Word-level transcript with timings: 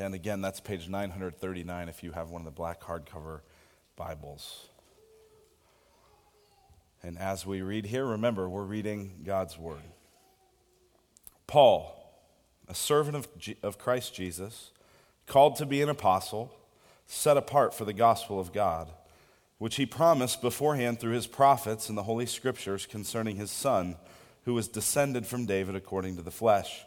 And 0.00 0.14
again, 0.14 0.40
that's 0.40 0.60
page 0.60 0.88
939 0.88 1.88
if 1.90 2.02
you 2.02 2.12
have 2.12 2.30
one 2.30 2.40
of 2.40 2.46
the 2.46 2.50
black 2.50 2.80
hardcover 2.80 3.40
Bibles. 3.96 4.68
And 7.02 7.18
as 7.18 7.44
we 7.44 7.60
read 7.60 7.84
here, 7.84 8.06
remember, 8.06 8.48
we're 8.48 8.64
reading 8.64 9.22
God's 9.24 9.58
Word. 9.58 9.82
Paul, 11.46 12.14
a 12.66 12.74
servant 12.74 13.14
of, 13.14 13.38
G- 13.38 13.56
of 13.62 13.76
Christ 13.76 14.14
Jesus, 14.14 14.70
called 15.26 15.56
to 15.56 15.66
be 15.66 15.82
an 15.82 15.90
apostle, 15.90 16.50
set 17.06 17.36
apart 17.36 17.74
for 17.74 17.84
the 17.84 17.92
gospel 17.92 18.40
of 18.40 18.54
God, 18.54 18.90
which 19.58 19.76
he 19.76 19.84
promised 19.84 20.40
beforehand 20.40 20.98
through 20.98 21.12
his 21.12 21.26
prophets 21.26 21.90
in 21.90 21.94
the 21.94 22.04
Holy 22.04 22.26
Scriptures 22.26 22.86
concerning 22.86 23.36
his 23.36 23.50
Son, 23.50 23.96
who 24.44 24.54
was 24.54 24.66
descended 24.66 25.26
from 25.26 25.44
David 25.44 25.76
according 25.76 26.16
to 26.16 26.22
the 26.22 26.30
flesh, 26.30 26.86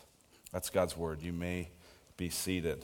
That's 0.51 0.69
God's 0.69 0.97
word. 0.97 1.21
You 1.21 1.31
may 1.31 1.69
be 2.17 2.29
seated. 2.29 2.83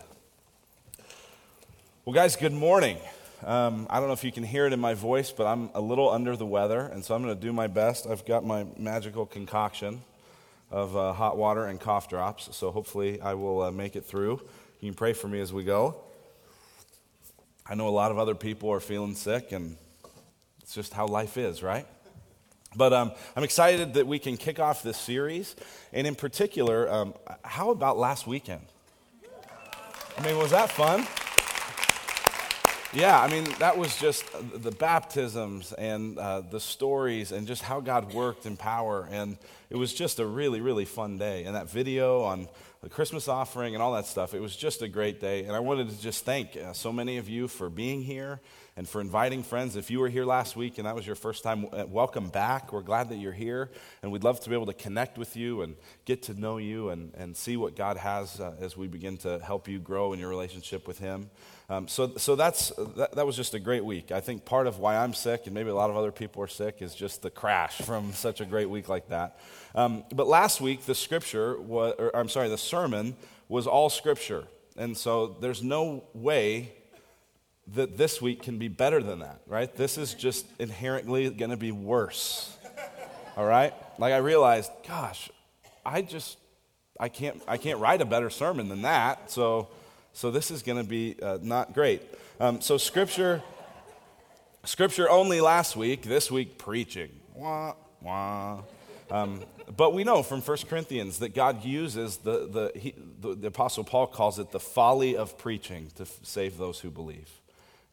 Well, 2.06 2.14
guys, 2.14 2.38
good 2.38 2.54
morning. 2.54 2.98
Um, 3.44 3.88
I 3.90 4.00
don't 4.00 4.08
know 4.08 4.14
if 4.14 4.24
you 4.24 4.32
can 4.32 4.44
hear 4.44 4.66
it 4.68 4.72
in 4.72 4.80
my 4.80 4.94
voice, 4.94 5.32
but 5.32 5.48
I'm 5.48 5.70
a 5.74 5.82
little 5.82 6.10
under 6.10 6.38
the 6.38 6.46
weather, 6.46 6.80
and 6.80 7.04
so 7.04 7.14
I'm 7.14 7.22
going 7.22 7.36
to 7.36 7.42
do 7.42 7.52
my 7.52 7.68
best. 7.68 8.08
I've 8.08 8.26
got 8.26 8.46
my 8.46 8.66
magical 8.78 9.26
concoction 9.26 10.02
of 10.72 10.96
uh, 10.96 11.12
hot 11.12 11.36
water 11.36 11.66
and 11.66 11.78
cough 11.78 12.08
drops, 12.08 12.56
so 12.56 12.72
hopefully 12.72 13.20
I 13.20 13.34
will 13.34 13.64
uh, 13.64 13.72
make 13.72 13.98
it 13.98 14.06
through. 14.06 14.40
You 14.80 14.90
can 14.92 14.96
pray 14.96 15.12
for 15.12 15.28
me 15.28 15.42
as 15.42 15.52
we 15.52 15.66
go. 15.66 15.98
I 17.70 17.76
know 17.76 17.90
a 17.90 17.92
lot 17.92 18.12
of 18.12 18.18
other 18.18 18.34
people 18.34 18.72
are 18.72 18.80
feeling 18.80 19.14
sick, 19.14 19.52
and 19.52 19.76
it's 20.62 20.74
just 20.74 20.94
how 20.94 21.06
life 21.06 21.36
is, 21.36 21.62
right? 21.62 21.86
But 22.78 22.94
um, 22.94 23.12
I'm 23.36 23.44
excited 23.44 23.96
that 23.96 24.06
we 24.06 24.20
can 24.20 24.38
kick 24.38 24.60
off 24.60 24.84
this 24.84 24.98
series, 24.98 25.56
and 25.92 26.06
in 26.06 26.14
particular, 26.14 26.88
um, 26.90 27.16
how 27.44 27.72
about 27.72 27.98
last 27.98 28.28
weekend? 28.28 28.62
I 30.16 30.24
mean, 30.24 30.38
was 30.38 30.52
that 30.52 30.70
fun? 30.70 31.08
Yeah, 32.94 33.20
I 33.20 33.28
mean, 33.28 33.46
that 33.60 33.78
was 33.78 33.98
just 34.00 34.26
the 34.54 34.72
baptisms 34.72 35.74
and 35.74 36.18
uh, 36.18 36.42
the 36.42 36.60
stories 36.60 37.32
and 37.32 37.46
just 37.46 37.62
how 37.62 37.80
God 37.82 38.14
worked 38.14 38.46
in 38.46 38.58
power. 38.58 39.08
And 39.12 39.38
it 39.70 39.76
was 39.76 39.94
just 39.94 40.20
a 40.20 40.26
really, 40.26 40.62
really 40.62 40.86
fun 40.86 41.18
day. 41.18 41.44
And 41.44 41.56
that 41.56 41.70
video 41.70 42.22
on 42.22 42.48
the 42.82 42.90
Christmas 42.90 43.28
offering 43.28 43.74
and 43.74 43.84
all 43.84 43.94
that 43.94 44.06
stuff, 44.06 44.34
it 44.34 44.40
was 44.40 44.56
just 44.56 44.82
a 44.82 44.88
great 44.88 45.20
day. 45.20 45.44
And 45.44 45.52
I 45.56 45.60
wanted 45.60 45.90
to 45.90 46.02
just 46.02 46.26
thank 46.26 46.56
uh, 46.56 46.74
so 46.74 46.92
many 46.92 47.18
of 47.18 47.28
you 47.28 47.48
for 47.48 47.70
being 47.70 48.04
here 48.04 48.40
and 48.78 48.88
for 48.88 49.02
inviting 49.02 49.42
friends. 49.42 49.76
If 49.76 49.90
you 49.90 50.00
were 50.00 50.08
here 50.08 50.24
last 50.24 50.56
week 50.56 50.78
and 50.78 50.86
that 50.86 50.96
was 50.96 51.06
your 51.06 51.16
first 51.16 51.44
time, 51.44 51.66
uh, 51.74 51.86
welcome 51.88 52.30
back. 52.30 52.72
We're 52.72 52.84
glad 52.84 53.10
that 53.10 53.16
you're 53.16 53.34
here, 53.34 53.72
and 54.04 54.12
we'd 54.12 54.24
love 54.24 54.40
to 54.42 54.50
be 54.50 54.56
able 54.56 54.68
to 54.68 54.74
connect 54.74 55.18
with 55.18 55.36
you 55.36 55.64
and 55.64 55.76
get 56.06 56.22
to 56.24 56.40
know 56.40 56.58
you 56.58 56.90
and, 56.90 57.12
and 57.16 57.36
see 57.36 57.58
what 57.58 57.76
God 57.76 57.98
has 57.98 58.40
uh, 58.40 58.56
as 58.60 58.78
we 58.78 58.88
begin 58.88 59.18
to 59.18 59.40
help 59.40 59.68
you 59.68 59.80
grow 59.80 60.14
in 60.14 60.20
your 60.20 60.30
relationship 60.30 60.88
with 60.88 61.00
Him. 61.00 61.32
Um, 61.70 61.88
so 61.88 62.14
so 62.18 62.36
that's, 62.36 62.72
that, 62.96 63.14
that 63.16 63.26
was 63.26 63.36
just 63.36 63.56
a 63.56 63.60
great 63.60 63.84
week. 63.84 64.12
I 64.12 64.22
think 64.22 64.46
part 64.46 64.68
of 64.68 64.78
why 64.78 64.96
I'm 64.96 65.16
sick, 65.16 65.48
and 65.48 65.56
maybe 65.56 65.72
a 65.72 65.76
lot 65.76 65.90
of 65.90 65.98
other 65.98 66.12
people 66.12 66.44
are 66.44 66.48
sick, 66.48 66.78
is 66.80 66.94
just 66.94 67.24
the 67.24 67.32
crash 67.32 67.80
from 67.80 68.14
such 68.14 68.42
a 68.42 68.46
great 68.46 68.70
week 68.70 68.88
like 68.88 69.10
that. 69.10 69.40
Um, 69.74 70.04
but 70.14 70.28
last 70.28 70.62
week, 70.62 70.86
the 70.86 70.96
scripture, 70.96 71.60
was, 71.60 71.96
or, 71.98 72.16
I'm 72.16 72.30
sorry, 72.30 72.48
the 72.48 72.60
sermon 72.60 73.16
was 73.50 73.66
all 73.66 73.90
scripture. 73.90 74.44
And 74.78 74.96
so 74.96 75.36
there's 75.42 75.64
no 75.64 76.04
way 76.14 76.74
that 77.74 77.98
this 77.98 78.22
week 78.22 78.44
can 78.44 78.58
be 78.58 78.68
better 78.68 79.02
than 79.02 79.20
that, 79.20 79.42
right? 79.46 79.74
This 79.76 79.98
is 79.98 80.14
just 80.14 80.46
inherently 80.60 81.30
going 81.30 81.52
to 81.52 81.58
be 81.58 81.72
worse. 81.72 82.56
All 83.36 83.46
right? 83.46 83.74
Like 84.00 84.14
I 84.14 84.18
realized, 84.18 84.72
gosh, 84.88 85.30
I 85.86 86.02
just 86.02 86.38
I 87.00 87.10
can't 87.10 87.42
I 87.48 87.58
can't 87.58 87.80
write 87.80 88.02
a 88.02 88.06
better 88.06 88.30
sermon 88.30 88.70
than 88.70 88.84
that. 88.84 89.32
So 89.32 89.68
so 90.14 90.32
this 90.32 90.50
is 90.50 90.64
going 90.64 90.80
to 90.80 90.84
be 90.84 91.16
uh, 91.22 91.38
not 91.42 91.74
great. 91.74 92.02
Um, 92.40 92.62
so 92.62 92.78
scripture 92.78 93.44
scripture 94.64 95.10
only 95.10 95.42
last 95.42 95.76
week. 95.76 96.04
This 96.04 96.32
week 96.32 96.58
preaching. 96.58 97.10
Wah 97.36 97.74
wah. 98.02 98.62
Um, 99.10 99.44
but 99.76 99.94
we 99.94 100.04
know 100.04 100.24
from 100.24 100.42
1 100.42 100.58
Corinthians 100.70 101.20
that 101.20 101.34
God 101.34 101.64
uses 101.64 102.18
the, 102.18 102.48
the, 102.48 102.80
he, 102.80 102.94
the, 103.22 103.36
the 103.36 103.48
Apostle 103.48 103.84
Paul 103.84 104.08
calls 104.08 104.38
it 104.38 104.52
the 104.52 104.60
folly 104.60 105.16
of 105.16 105.38
preaching 105.38 105.92
to 105.96 106.04
f- 106.04 106.20
save 106.24 106.58
those 106.58 106.80
who 106.80 106.90
believe. 106.90 107.30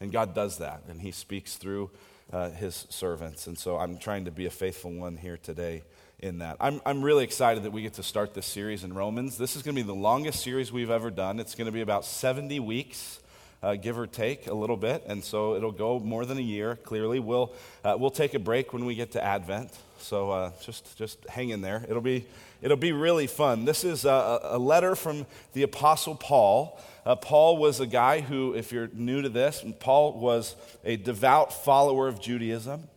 And 0.04 0.12
God 0.12 0.34
does 0.34 0.58
that, 0.58 0.82
and 0.86 1.00
He 1.00 1.12
speaks 1.12 1.56
through 1.56 1.90
uh, 2.30 2.50
His 2.50 2.86
servants. 2.90 3.46
And 3.46 3.58
so 3.58 3.78
I'm 3.78 3.96
trying 3.96 4.26
to 4.26 4.30
be 4.30 4.44
a 4.44 4.50
faithful 4.50 4.92
one 4.92 5.16
here 5.16 5.38
today 5.38 5.82
in 6.18 6.40
that. 6.40 6.58
I'm, 6.60 6.82
I'm 6.84 7.00
really 7.00 7.24
excited 7.24 7.62
that 7.62 7.70
we 7.70 7.80
get 7.80 7.94
to 7.94 8.02
start 8.02 8.34
this 8.34 8.44
series 8.44 8.84
in 8.84 8.92
Romans. 8.92 9.38
This 9.38 9.56
is 9.56 9.62
going 9.62 9.74
to 9.74 9.82
be 9.82 9.86
the 9.86 9.94
longest 9.94 10.42
series 10.42 10.70
we've 10.70 10.90
ever 10.90 11.10
done. 11.10 11.40
It's 11.40 11.54
going 11.54 11.64
to 11.64 11.72
be 11.72 11.80
about 11.80 12.04
70 12.04 12.60
weeks. 12.60 13.18
Uh, 13.62 13.76
give 13.76 13.98
or 13.98 14.06
take 14.06 14.46
a 14.46 14.52
little 14.52 14.76
bit, 14.76 15.02
and 15.06 15.24
so 15.24 15.54
it'll 15.54 15.72
go 15.72 15.98
more 15.98 16.26
than 16.26 16.36
a 16.36 16.42
year. 16.42 16.76
Clearly, 16.76 17.18
we'll 17.18 17.50
uh, 17.82 17.96
we'll 17.98 18.10
take 18.10 18.34
a 18.34 18.38
break 18.38 18.74
when 18.74 18.84
we 18.84 18.94
get 18.94 19.12
to 19.12 19.24
Advent. 19.24 19.70
So 19.96 20.30
uh, 20.30 20.50
just 20.60 20.98
just 20.98 21.26
hang 21.30 21.48
in 21.48 21.62
there. 21.62 21.82
It'll 21.88 22.02
be 22.02 22.26
it'll 22.60 22.76
be 22.76 22.92
really 22.92 23.26
fun. 23.26 23.64
This 23.64 23.82
is 23.82 24.04
a, 24.04 24.38
a 24.42 24.58
letter 24.58 24.94
from 24.94 25.24
the 25.54 25.62
Apostle 25.62 26.14
Paul 26.14 26.78
uh, 27.04 27.16
Paul 27.16 27.58
was 27.58 27.80
a 27.80 27.86
guy 27.86 28.20
who, 28.20 28.54
if 28.54 28.72
you're 28.72 28.88
new 28.92 29.22
to 29.22 29.28
this, 29.28 29.64
Paul 29.78 30.18
was 30.18 30.56
a 30.84 30.96
devout 30.96 31.52
follower 31.52 32.08
of 32.08 32.20
Judaism. 32.20 32.88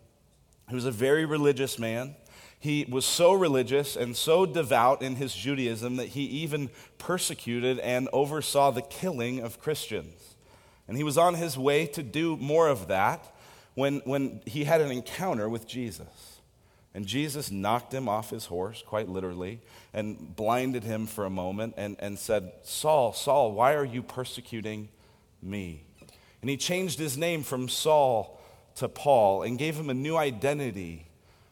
He 0.69 0.75
was 0.75 0.85
a 0.85 0.91
very 0.91 1.25
religious 1.25 1.77
man. 1.77 2.15
He 2.59 2.85
was 2.89 3.05
so 3.05 3.33
religious 3.33 3.95
and 3.95 4.15
so 4.15 4.45
devout 4.45 5.01
in 5.01 5.15
his 5.15 5.33
Judaism 5.33 5.97
that 5.97 6.09
he 6.09 6.23
even 6.23 6.69
persecuted 6.97 7.79
and 7.79 8.09
oversaw 8.11 8.71
the 8.71 8.81
killing 8.81 9.39
of 9.39 9.59
Christians. 9.59 10.35
And 10.87 10.97
he 10.97 11.03
was 11.03 11.17
on 11.17 11.35
his 11.35 11.57
way 11.57 11.85
to 11.87 12.01
do 12.01 12.37
more 12.37 12.67
of 12.69 12.87
that 12.87 13.33
when, 13.75 13.99
when 14.05 14.41
he 14.45 14.63
had 14.63 14.81
an 14.81 14.91
encounter 14.91 15.47
with 15.47 15.67
Jesus. 15.67 16.36
And 16.97 17.05
Jesus 17.05 17.51
knocked 17.51 17.93
him 17.93 18.09
off 18.09 18.31
his 18.31 18.45
horse, 18.45 18.83
quite 18.83 19.07
literally, 19.07 19.61
and 19.93 20.35
blinded 20.35 20.83
him 20.83 21.05
for 21.05 21.25
a 21.25 21.29
moment 21.29 21.75
and, 21.77 21.95
and 21.99 22.17
said, 22.17 22.51
Saul, 22.63 23.13
Saul, 23.13 23.51
why 23.51 23.75
are 23.75 23.85
you 23.85 24.01
persecuting 24.01 24.89
me? 25.39 25.83
And 26.41 26.49
he 26.49 26.57
changed 26.57 26.97
his 26.97 27.15
name 27.15 27.43
from 27.43 27.69
Saul 27.69 28.41
to 28.77 28.89
Paul 28.89 29.43
and 29.43 29.59
gave 29.59 29.75
him 29.75 29.91
a 29.91 29.93
new 29.93 30.17
identity, 30.17 31.05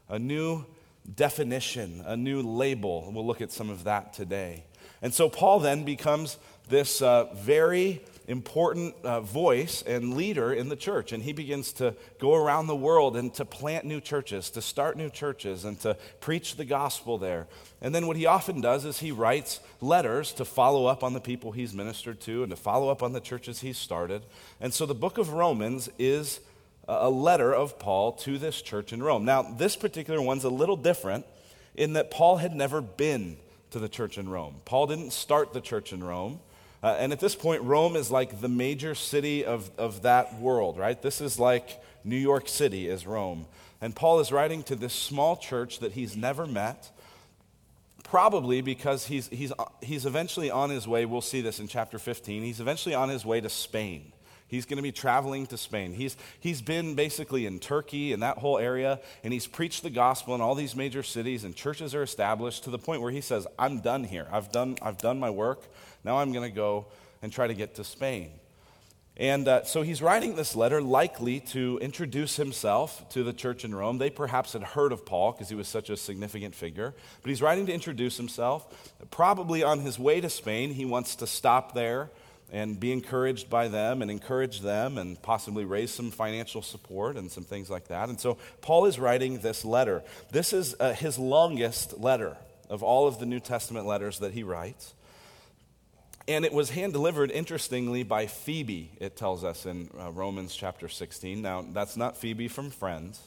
a 0.10 0.18
new 0.18 0.66
definition, 1.14 2.02
a 2.08 2.18
new 2.18 2.42
label. 2.42 3.12
We'll 3.14 3.28
look 3.28 3.42
at 3.42 3.52
some 3.52 3.70
of 3.70 3.84
that 3.84 4.14
today. 4.14 4.64
And 5.04 5.14
so 5.14 5.30
Paul 5.30 5.60
then 5.60 5.84
becomes 5.84 6.40
this 6.70 7.02
uh, 7.02 7.34
very 7.36 8.02
important 8.28 8.96
uh, 9.04 9.22
voice 9.22 9.84
and 9.84 10.16
leader 10.16 10.52
in 10.52 10.70
the 10.70 10.76
church. 10.76 11.12
And 11.12 11.22
he 11.22 11.34
begins 11.34 11.74
to 11.74 11.96
go 12.20 12.34
around 12.34 12.68
the 12.68 12.76
world 12.76 13.16
and 13.16 13.34
to 13.36 13.46
plant 13.46 13.86
new 13.86 14.02
churches, 14.02 14.50
to 14.52 14.62
start 14.62 14.98
new 14.98 15.10
churches, 15.10 15.64
and 15.64 15.80
to 15.82 15.96
preach 16.20 16.56
the 16.56 16.66
gospel 16.66 17.18
there. 17.18 17.48
And 17.82 17.94
then 17.94 18.08
what 18.08 18.18
he 18.18 18.26
often 18.26 18.62
does 18.62 18.86
is 18.86 19.00
he 19.00 19.12
writes 19.12 19.60
letters 19.80 20.34
to 20.34 20.46
follow 20.46 20.88
up 20.88 21.04
on 21.04 21.14
the 21.14 21.22
people 21.22 21.52
he's 21.52 21.74
ministered 21.74 22.20
to 22.22 22.44
and 22.44 22.50
to 22.50 22.56
follow 22.56 22.90
up 22.90 23.04
on 23.04 23.14
the 23.14 23.20
churches 23.20 23.62
he's 23.62 23.78
started. 23.78 24.24
And 24.60 24.74
so 24.74 24.86
the 24.86 24.96
book 24.96 25.18
of 25.18 25.34
Romans 25.34 25.90
is 26.00 26.40
a 26.88 27.10
letter 27.10 27.54
of 27.54 27.80
Paul 27.80 28.14
to 28.14 28.38
this 28.38 28.62
church 28.62 28.94
in 28.94 29.02
Rome. 29.02 29.26
Now, 29.26 29.42
this 29.42 29.76
particular 29.76 30.22
one's 30.22 30.44
a 30.44 30.50
little 30.50 30.78
different 30.78 31.26
in 31.76 31.94
that 31.94 32.12
Paul 32.12 32.38
had 32.38 32.56
never 32.56 32.82
been 32.82 33.38
to 33.72 33.80
the 33.80 33.90
church 33.90 34.18
in 34.18 34.30
Rome. 34.30 34.56
Paul 34.66 34.88
didn't 34.88 35.12
start 35.12 35.52
the 35.52 35.62
church 35.62 35.94
in 35.94 36.04
Rome. 36.04 36.40
Uh, 36.84 36.96
and 37.00 37.12
at 37.12 37.20
this 37.20 37.36
point, 37.36 37.62
Rome 37.64 37.96
is 37.96 38.12
like 38.12 38.42
the 38.42 38.50
major 38.50 38.96
city 38.96 39.46
of, 39.46 39.72
of 39.78 40.04
that 40.04 40.40
world, 40.40 40.78
right? 40.78 41.02
This 41.02 41.22
is 41.22 41.40
like 41.40 41.82
New 42.04 42.16
York 42.16 42.48
City 42.48 42.88
is 42.88 43.08
Rome. 43.08 43.48
And 43.82 43.96
Paul 43.96 44.20
is 44.20 44.32
writing 44.32 44.64
to 44.64 44.76
this 44.76 44.94
small 44.94 45.36
church 45.36 45.80
that 45.80 45.94
he's 45.94 46.16
never 46.16 46.46
met, 46.46 46.92
probably 48.04 48.62
because 48.62 49.08
he's, 49.08 49.28
he's, 49.28 49.52
he's 49.82 50.06
eventually 50.06 50.50
on 50.50 50.70
his 50.70 50.88
way. 50.88 51.06
We'll 51.06 51.22
see 51.22 51.42
this 51.42 51.60
in 51.60 51.68
chapter 51.68 52.00
15. 52.00 52.44
He's 52.44 52.60
eventually 52.60 52.96
on 52.96 53.10
his 53.10 53.26
way 53.26 53.42
to 53.42 53.50
Spain. 53.50 54.12
He's 54.48 54.66
going 54.66 54.78
to 54.78 54.84
be 54.84 54.92
traveling 54.92 55.48
to 55.48 55.58
Spain. 55.58 55.94
He's, 55.94 56.16
he's 56.40 56.62
been 56.62 56.94
basically 56.94 57.48
in 57.48 57.60
Turkey 57.60 58.14
and 58.14 58.22
that 58.22 58.38
whole 58.38 58.60
area, 58.60 59.00
and 59.24 59.34
he's 59.34 59.48
preached 59.48 59.82
the 59.82 59.90
gospel 59.90 60.36
in 60.36 60.42
all 60.42 60.54
these 60.54 60.76
major 60.76 61.02
cities, 61.02 61.44
and 61.44 61.56
churches 61.56 61.96
are 61.96 62.04
established 62.04 62.64
to 62.66 62.70
the 62.70 62.78
point 62.78 63.02
where 63.02 63.12
he 63.12 63.22
says, 63.22 63.48
I'm 63.58 63.80
done 63.80 64.04
here. 64.04 64.28
I've 64.32 64.52
done, 64.52 64.78
I've 64.84 65.00
done 65.00 65.20
my 65.20 65.32
work. 65.32 65.64
Now 66.06 66.20
I'm 66.20 66.32
going 66.32 66.50
to 66.50 66.56
go 66.56 66.86
and 67.24 67.34
try 67.34 67.48
to 67.48 67.56
get 67.56 67.76
to 67.76 67.84
Spain. 67.84 68.30
And 69.18 69.48
uh, 69.48 69.64
so 69.64 69.82
he's 69.82 70.02
writing 70.02 70.36
this 70.36 70.56
letter 70.56 70.82
likely 70.82 71.40
to 71.40 71.80
introduce 71.82 72.36
himself 72.36 73.10
to 73.10 73.24
the 73.24 73.34
church 73.34 73.66
in 73.66 73.74
Rome. 73.74 73.98
They 73.98 74.10
perhaps 74.12 74.54
had 74.54 74.62
heard 74.62 74.92
of 74.92 75.06
Paul 75.06 75.32
because 75.32 75.50
he 75.50 75.56
was 75.56 75.68
such 75.68 75.90
a 75.90 75.98
significant 75.98 76.54
figure. 76.54 76.94
But 77.22 77.30
he's 77.30 77.42
writing 77.42 77.66
to 77.66 77.74
introduce 77.74 78.18
himself. 78.18 78.94
Probably 79.10 79.64
on 79.64 79.80
his 79.80 79.98
way 79.98 80.22
to 80.22 80.30
Spain, 80.30 80.74
he 80.74 80.86
wants 80.86 81.16
to 81.16 81.28
stop 81.28 81.74
there 81.74 82.12
and 82.52 82.80
be 82.80 82.92
encouraged 82.92 83.50
by 83.50 83.68
them 83.68 84.02
and 84.02 84.12
encourage 84.12 84.62
them 84.62 84.98
and 85.00 85.20
possibly 85.22 85.66
raise 85.66 85.92
some 85.92 86.12
financial 86.12 86.62
support 86.62 87.16
and 87.16 87.32
some 87.32 87.44
things 87.44 87.70
like 87.70 87.88
that. 87.88 88.10
And 88.10 88.20
so 88.20 88.38
Paul 88.62 88.86
is 88.86 89.00
writing 89.00 89.40
this 89.40 89.66
letter. 89.66 90.04
This 90.32 90.54
is 90.54 90.76
uh, 90.80 90.94
his 90.94 91.18
longest 91.18 91.98
letter 91.98 92.38
of 92.70 92.84
all 92.84 93.08
of 93.08 93.18
the 93.18 93.26
New 93.26 93.40
Testament 93.40 93.86
letters 93.86 94.20
that 94.20 94.34
he 94.34 94.44
writes. 94.44 94.94
And 96.28 96.44
it 96.44 96.52
was 96.52 96.72
hand 96.72 96.94
delivered, 96.94 97.30
interestingly, 97.30 98.02
by 98.02 98.26
Phoebe, 98.26 98.92
it 99.00 99.16
tells 99.16 99.44
us 99.44 99.68
in 99.68 99.92
uh, 100.00 100.12
Romans 100.12 100.56
chapter 100.56 100.90
16. 100.90 101.40
Now, 101.40 101.64
that's 101.72 101.96
not 101.96 102.18
Phoebe 102.18 102.48
from 102.48 102.72
Friends, 102.72 103.22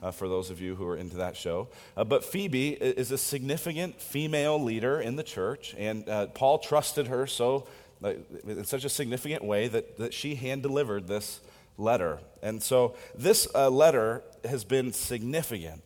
uh, 0.00 0.12
for 0.12 0.28
those 0.28 0.50
of 0.50 0.60
you 0.60 0.76
who 0.76 0.86
are 0.86 0.96
into 0.96 1.16
that 1.16 1.36
show. 1.36 1.68
Uh, 1.96 2.04
but 2.04 2.24
Phoebe 2.24 2.70
is 2.70 3.10
a 3.10 3.18
significant 3.18 4.00
female 4.00 4.62
leader 4.62 5.00
in 5.00 5.16
the 5.16 5.24
church, 5.24 5.74
and 5.76 6.08
uh, 6.08 6.26
Paul 6.28 6.58
trusted 6.58 7.08
her 7.08 7.26
so 7.26 7.66
uh, 8.04 8.12
in 8.46 8.64
such 8.64 8.84
a 8.84 8.90
significant 8.90 9.42
way 9.42 9.66
that, 9.66 9.96
that 9.98 10.14
she 10.14 10.36
hand 10.36 10.62
delivered 10.62 11.08
this 11.08 11.40
letter. 11.78 12.20
And 12.42 12.62
so 12.62 12.94
this 13.16 13.48
uh, 13.56 13.70
letter 13.70 14.22
has 14.44 14.62
been 14.62 14.92
significant 14.92 15.82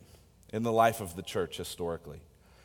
in 0.53 0.61
the 0.61 0.71
life 0.71 1.01
of 1.01 1.15
the 1.15 1.23
church 1.23 1.57
historically. 1.57 2.21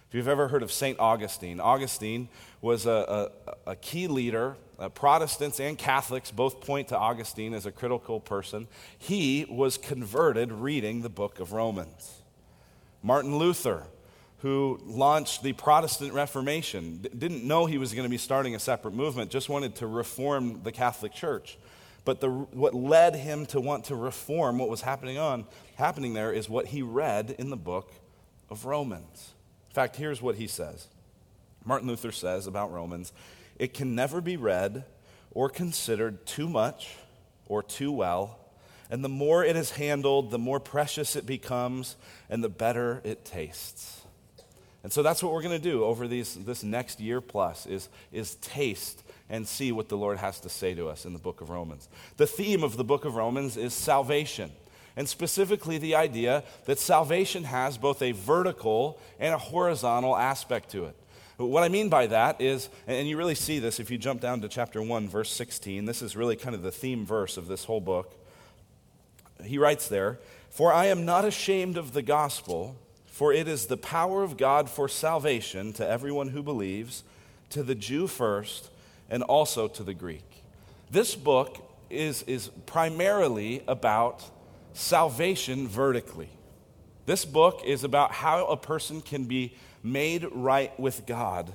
If 0.08 0.14
you've 0.14 0.28
ever 0.28 0.48
heard 0.48 0.62
of 0.62 0.70
St. 0.70 1.00
Augustine, 1.00 1.58
Augustine 1.58 2.28
was 2.60 2.86
a, 2.86 3.30
a, 3.66 3.70
a 3.72 3.76
key 3.76 4.06
leader. 4.06 4.56
Uh, 4.78 4.88
Protestants 4.88 5.58
and 5.58 5.76
Catholics 5.76 6.30
both 6.30 6.60
point 6.60 6.88
to 6.88 6.98
Augustine 6.98 7.52
as 7.54 7.66
a 7.66 7.72
critical 7.72 8.20
person. 8.20 8.68
He 8.96 9.46
was 9.48 9.76
converted 9.76 10.52
reading 10.52 11.02
the 11.02 11.08
book 11.08 11.40
of 11.40 11.52
Romans. 11.52 12.22
Martin 13.02 13.36
Luther, 13.36 13.84
who 14.38 14.80
launched 14.84 15.42
the 15.42 15.54
Protestant 15.54 16.12
Reformation, 16.12 16.98
d- 16.98 17.08
didn't 17.16 17.42
know 17.42 17.66
he 17.66 17.78
was 17.78 17.92
going 17.92 18.04
to 18.04 18.10
be 18.10 18.18
starting 18.18 18.54
a 18.54 18.60
separate 18.60 18.94
movement, 18.94 19.30
just 19.30 19.48
wanted 19.48 19.74
to 19.76 19.88
reform 19.88 20.62
the 20.62 20.70
Catholic 20.70 21.14
Church. 21.14 21.58
But 22.04 22.20
the, 22.20 22.30
what 22.30 22.74
led 22.74 23.16
him 23.16 23.44
to 23.46 23.60
want 23.60 23.86
to 23.86 23.96
reform 23.96 24.58
what 24.58 24.68
was 24.68 24.82
happening 24.82 25.18
on 25.18 25.46
happening 25.74 26.14
there 26.14 26.32
is 26.32 26.48
what 26.48 26.66
he 26.66 26.80
read 26.80 27.34
in 27.40 27.50
the 27.50 27.56
book 27.56 27.92
of 28.48 28.66
Romans 28.66 29.32
fact, 29.76 29.96
here's 29.96 30.22
what 30.22 30.36
he 30.36 30.46
says 30.46 30.88
Martin 31.64 31.86
Luther 31.86 32.10
says 32.10 32.46
about 32.46 32.72
Romans 32.72 33.12
it 33.58 33.74
can 33.74 33.94
never 33.94 34.20
be 34.20 34.36
read 34.36 34.84
or 35.32 35.48
considered 35.48 36.26
too 36.26 36.48
much 36.48 36.96
or 37.46 37.62
too 37.62 37.92
well. 37.92 38.38
And 38.88 39.04
the 39.04 39.08
more 39.08 39.44
it 39.44 39.56
is 39.56 39.72
handled, 39.72 40.30
the 40.30 40.38
more 40.38 40.60
precious 40.60 41.16
it 41.16 41.26
becomes, 41.26 41.96
and 42.30 42.42
the 42.42 42.48
better 42.48 43.00
it 43.02 43.24
tastes. 43.24 44.02
And 44.84 44.92
so 44.92 45.02
that's 45.02 45.22
what 45.22 45.32
we're 45.32 45.42
going 45.42 45.60
to 45.60 45.70
do 45.70 45.84
over 45.84 46.06
these, 46.06 46.36
this 46.36 46.62
next 46.62 47.00
year 47.00 47.20
plus 47.20 47.66
is, 47.66 47.88
is 48.12 48.36
taste 48.36 49.02
and 49.28 49.46
see 49.46 49.72
what 49.72 49.88
the 49.88 49.96
Lord 49.96 50.18
has 50.18 50.38
to 50.40 50.48
say 50.48 50.74
to 50.74 50.88
us 50.88 51.04
in 51.04 51.12
the 51.12 51.18
book 51.18 51.40
of 51.40 51.50
Romans. 51.50 51.88
The 52.16 52.26
theme 52.26 52.62
of 52.62 52.76
the 52.76 52.84
book 52.84 53.04
of 53.04 53.16
Romans 53.16 53.56
is 53.56 53.74
salvation 53.74 54.52
and 54.96 55.08
specifically 55.08 55.78
the 55.78 55.94
idea 55.94 56.42
that 56.64 56.78
salvation 56.78 57.44
has 57.44 57.76
both 57.76 58.00
a 58.02 58.12
vertical 58.12 58.98
and 59.20 59.34
a 59.34 59.38
horizontal 59.38 60.16
aspect 60.16 60.70
to 60.70 60.86
it. 60.86 60.96
What 61.36 61.62
I 61.62 61.68
mean 61.68 61.90
by 61.90 62.06
that 62.06 62.40
is, 62.40 62.70
and 62.86 63.06
you 63.06 63.18
really 63.18 63.34
see 63.34 63.58
this 63.58 63.78
if 63.78 63.90
you 63.90 63.98
jump 63.98 64.22
down 64.22 64.40
to 64.40 64.48
chapter 64.48 64.80
1, 64.80 65.08
verse 65.08 65.30
16, 65.30 65.84
this 65.84 66.00
is 66.00 66.16
really 66.16 66.34
kind 66.34 66.54
of 66.54 66.62
the 66.62 66.70
theme 66.70 67.04
verse 67.04 67.36
of 67.36 67.46
this 67.46 67.64
whole 67.64 67.80
book. 67.80 68.14
He 69.44 69.58
writes 69.58 69.88
there, 69.88 70.18
For 70.48 70.72
I 70.72 70.86
am 70.86 71.04
not 71.04 71.26
ashamed 71.26 71.76
of 71.76 71.92
the 71.92 72.00
gospel, 72.00 72.76
for 73.04 73.34
it 73.34 73.48
is 73.48 73.66
the 73.66 73.76
power 73.76 74.22
of 74.22 74.38
God 74.38 74.70
for 74.70 74.88
salvation 74.88 75.74
to 75.74 75.86
everyone 75.86 76.28
who 76.28 76.42
believes, 76.42 77.04
to 77.50 77.62
the 77.62 77.74
Jew 77.74 78.06
first, 78.06 78.70
and 79.10 79.22
also 79.22 79.68
to 79.68 79.82
the 79.82 79.94
Greek. 79.94 80.42
This 80.90 81.14
book 81.14 81.62
is, 81.90 82.22
is 82.22 82.48
primarily 82.64 83.62
about 83.68 84.24
salvation 84.76 85.66
vertically. 85.66 86.28
This 87.06 87.24
book 87.24 87.62
is 87.64 87.84
about 87.84 88.12
how 88.12 88.46
a 88.46 88.56
person 88.56 89.00
can 89.00 89.24
be 89.24 89.54
made 89.82 90.26
right 90.32 90.78
with 90.78 91.06
God 91.06 91.52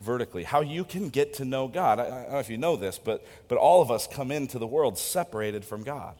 vertically, 0.00 0.44
how 0.44 0.60
you 0.60 0.84
can 0.84 1.08
get 1.08 1.34
to 1.34 1.44
know 1.44 1.68
God. 1.68 1.98
I, 1.98 2.04
I, 2.04 2.08
don't 2.08 2.32
know 2.32 2.38
if 2.38 2.50
you 2.50 2.58
know 2.58 2.76
this, 2.76 2.98
but, 2.98 3.26
but 3.48 3.58
all 3.58 3.82
of 3.82 3.90
us 3.90 4.06
come 4.06 4.30
into 4.30 4.58
the 4.58 4.66
world 4.66 4.98
separated 4.98 5.64
from 5.64 5.82
God. 5.82 6.14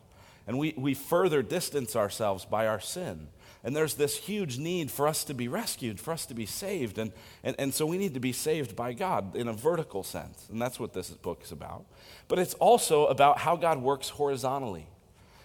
And 0.47 0.59
we, 0.59 0.75
we 0.77 0.95
further 0.95 1.43
distance 1.43 1.95
ourselves 1.95 2.45
by 2.45 2.67
our 2.67 2.81
sin. 2.81 3.29
And 3.63 3.77
there's 3.77 3.95
this 3.95 4.17
huge 4.17 4.59
need 4.59 4.91
for 4.91 5.07
us 5.07 5.23
to 5.25 5.35
be 5.35 5.47
rescued, 5.47 6.01
for 6.01 6.13
us 6.13 6.27
to 6.27 6.35
be 6.35 6.47
saved. 6.47 6.99
And, 6.99 7.13
and, 7.45 7.55
and 7.59 7.75
so 7.75 7.87
we 7.87 7.99
need 7.99 8.15
to 8.15 8.21
be 8.21 8.33
saved 8.33 8.75
by 8.75 8.95
God 8.95 9.37
in 9.37 9.49
a 9.49 9.53
vertical 9.53 10.03
sense. 10.03 10.49
And 10.51 10.61
that's 10.61 10.81
what 10.81 10.95
this 10.95 11.11
book 11.11 11.43
is 11.45 11.53
about. 11.53 11.85
But 12.27 12.39
it's 12.39 12.55
also 12.55 13.07
about 13.07 13.39
how 13.39 13.57
God 13.57 13.81
works 13.83 14.09
horizontally. 14.09 14.89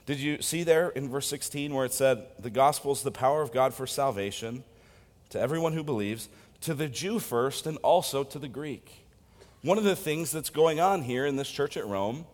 Did 0.06 0.20
you 0.20 0.42
see 0.42 0.64
there 0.64 0.90
in 0.90 1.10
verse 1.10 1.28
16 1.28 1.74
where 1.74 1.86
it 1.86 1.94
said, 1.94 2.26
The 2.40 2.50
gospel 2.52 2.92
is 2.92 3.02
the 3.02 3.12
power 3.12 3.42
of 3.42 3.52
God 3.52 3.74
for 3.74 3.88
salvation 3.88 4.64
to 5.30 5.40
everyone 5.40 5.74
who 5.74 5.84
believes, 5.84 6.30
to 6.62 6.74
the 6.74 6.88
Jew 6.88 7.20
first 7.20 7.66
and 7.66 7.78
also 7.78 8.24
to 8.24 8.38
the 8.38 8.48
Greek? 8.48 9.06
One 9.64 9.80
of 9.80 9.84
the 9.84 9.96
things 9.96 10.32
that's 10.32 10.52
going 10.52 10.80
on 10.80 11.02
here 11.02 11.26
in 11.26 11.38
this 11.38 11.50
church 11.50 11.76
at 11.76 11.88
Rome 11.88 12.26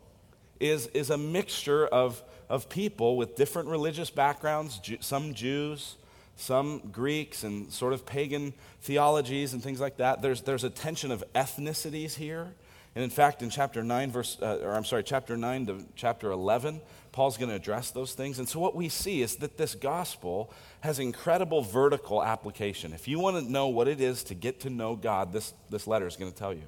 is, 0.60 0.88
is 0.88 1.10
a 1.10 1.18
mixture 1.18 1.88
of, 1.88 2.22
of 2.50 2.68
people 2.68 3.16
with 3.16 3.36
different 3.36 3.70
religious 3.70 4.10
backgrounds, 4.10 4.82
some 5.00 5.34
Jews, 5.34 5.96
some 6.36 6.80
Greeks, 6.92 7.46
and 7.46 7.72
sort 7.72 7.94
of 7.94 8.06
pagan 8.06 8.54
theologies 8.82 9.54
and 9.54 9.64
things 9.64 9.80
like 9.80 9.98
that. 9.98 10.22
There's, 10.22 10.42
there's 10.42 10.66
a 10.66 10.70
tension 10.70 11.10
of 11.10 11.24
ethnicities 11.34 12.16
here. 12.16 12.54
And 12.96 13.04
in 13.04 13.10
fact, 13.10 13.42
in 13.42 13.50
chapter 13.50 13.82
9, 13.82 14.12
verse, 14.12 14.38
uh, 14.42 14.60
or 14.62 14.74
I'm 14.74 14.84
sorry, 14.84 15.04
chapter 15.04 15.38
9 15.38 15.66
to 15.68 15.86
chapter 15.96 16.32
11, 16.32 16.82
Paul's 17.12 17.38
going 17.38 17.50
to 17.50 17.56
address 17.56 17.92
those 17.92 18.14
things. 18.14 18.40
And 18.40 18.48
so, 18.48 18.60
what 18.60 18.76
we 18.76 18.88
see 18.88 19.22
is 19.22 19.38
that 19.38 19.58
this 19.58 19.76
gospel 19.76 20.54
has 20.80 21.00
incredible 21.00 21.62
vertical 21.62 22.24
application. 22.24 22.94
If 22.94 23.08
you 23.08 23.20
want 23.20 23.44
to 23.44 23.52
know 23.52 23.68
what 23.68 23.88
it 23.88 24.00
is 24.00 24.24
to 24.26 24.34
get 24.34 24.62
to 24.62 24.70
know 24.70 24.96
God, 24.96 25.34
this, 25.34 25.54
this 25.70 25.88
letter 25.88 26.08
is 26.08 26.16
going 26.16 26.32
to 26.32 26.38
tell 26.38 26.54
you. 26.54 26.64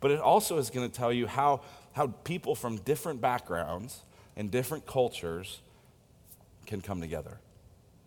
But 0.00 0.10
it 0.10 0.20
also 0.20 0.58
is 0.58 0.70
going 0.70 0.90
to 0.90 0.94
tell 0.94 1.12
you 1.12 1.26
how, 1.26 1.60
how 1.92 2.08
people 2.24 2.54
from 2.54 2.76
different 2.78 3.20
backgrounds 3.20 4.02
and 4.36 4.50
different 4.50 4.86
cultures 4.86 5.60
can 6.66 6.80
come 6.80 7.00
together. 7.00 7.38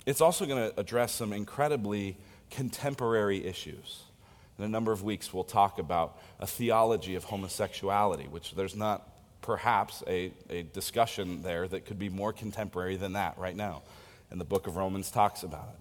It's 0.05 0.21
also 0.21 0.45
going 0.45 0.71
to 0.71 0.79
address 0.79 1.13
some 1.13 1.33
incredibly 1.33 2.17
contemporary 2.49 3.45
issues. 3.45 4.03
In 4.57 4.65
a 4.65 4.67
number 4.69 4.91
of 4.91 5.03
weeks, 5.03 5.33
we'll 5.33 5.43
talk 5.43 5.79
about 5.79 6.17
a 6.39 6.47
theology 6.47 7.15
of 7.15 7.25
homosexuality, 7.25 8.27
which 8.29 8.55
there's 8.55 8.75
not 8.75 9.07
perhaps 9.45 10.03
a, 10.07 10.31
a 10.49 10.63
discussion 10.63 11.43
there 11.43 11.67
that 11.67 11.85
could 11.85 11.99
be 11.99 12.09
more 12.09 12.33
contemporary 12.33 12.95
than 12.95 13.13
that 13.13 13.37
right 13.37 13.55
now. 13.55 13.83
And 14.31 14.41
the 14.41 14.45
book 14.45 14.65
of 14.65 14.75
Romans 14.75 15.11
talks 15.11 15.43
about 15.43 15.69
it. 15.69 15.79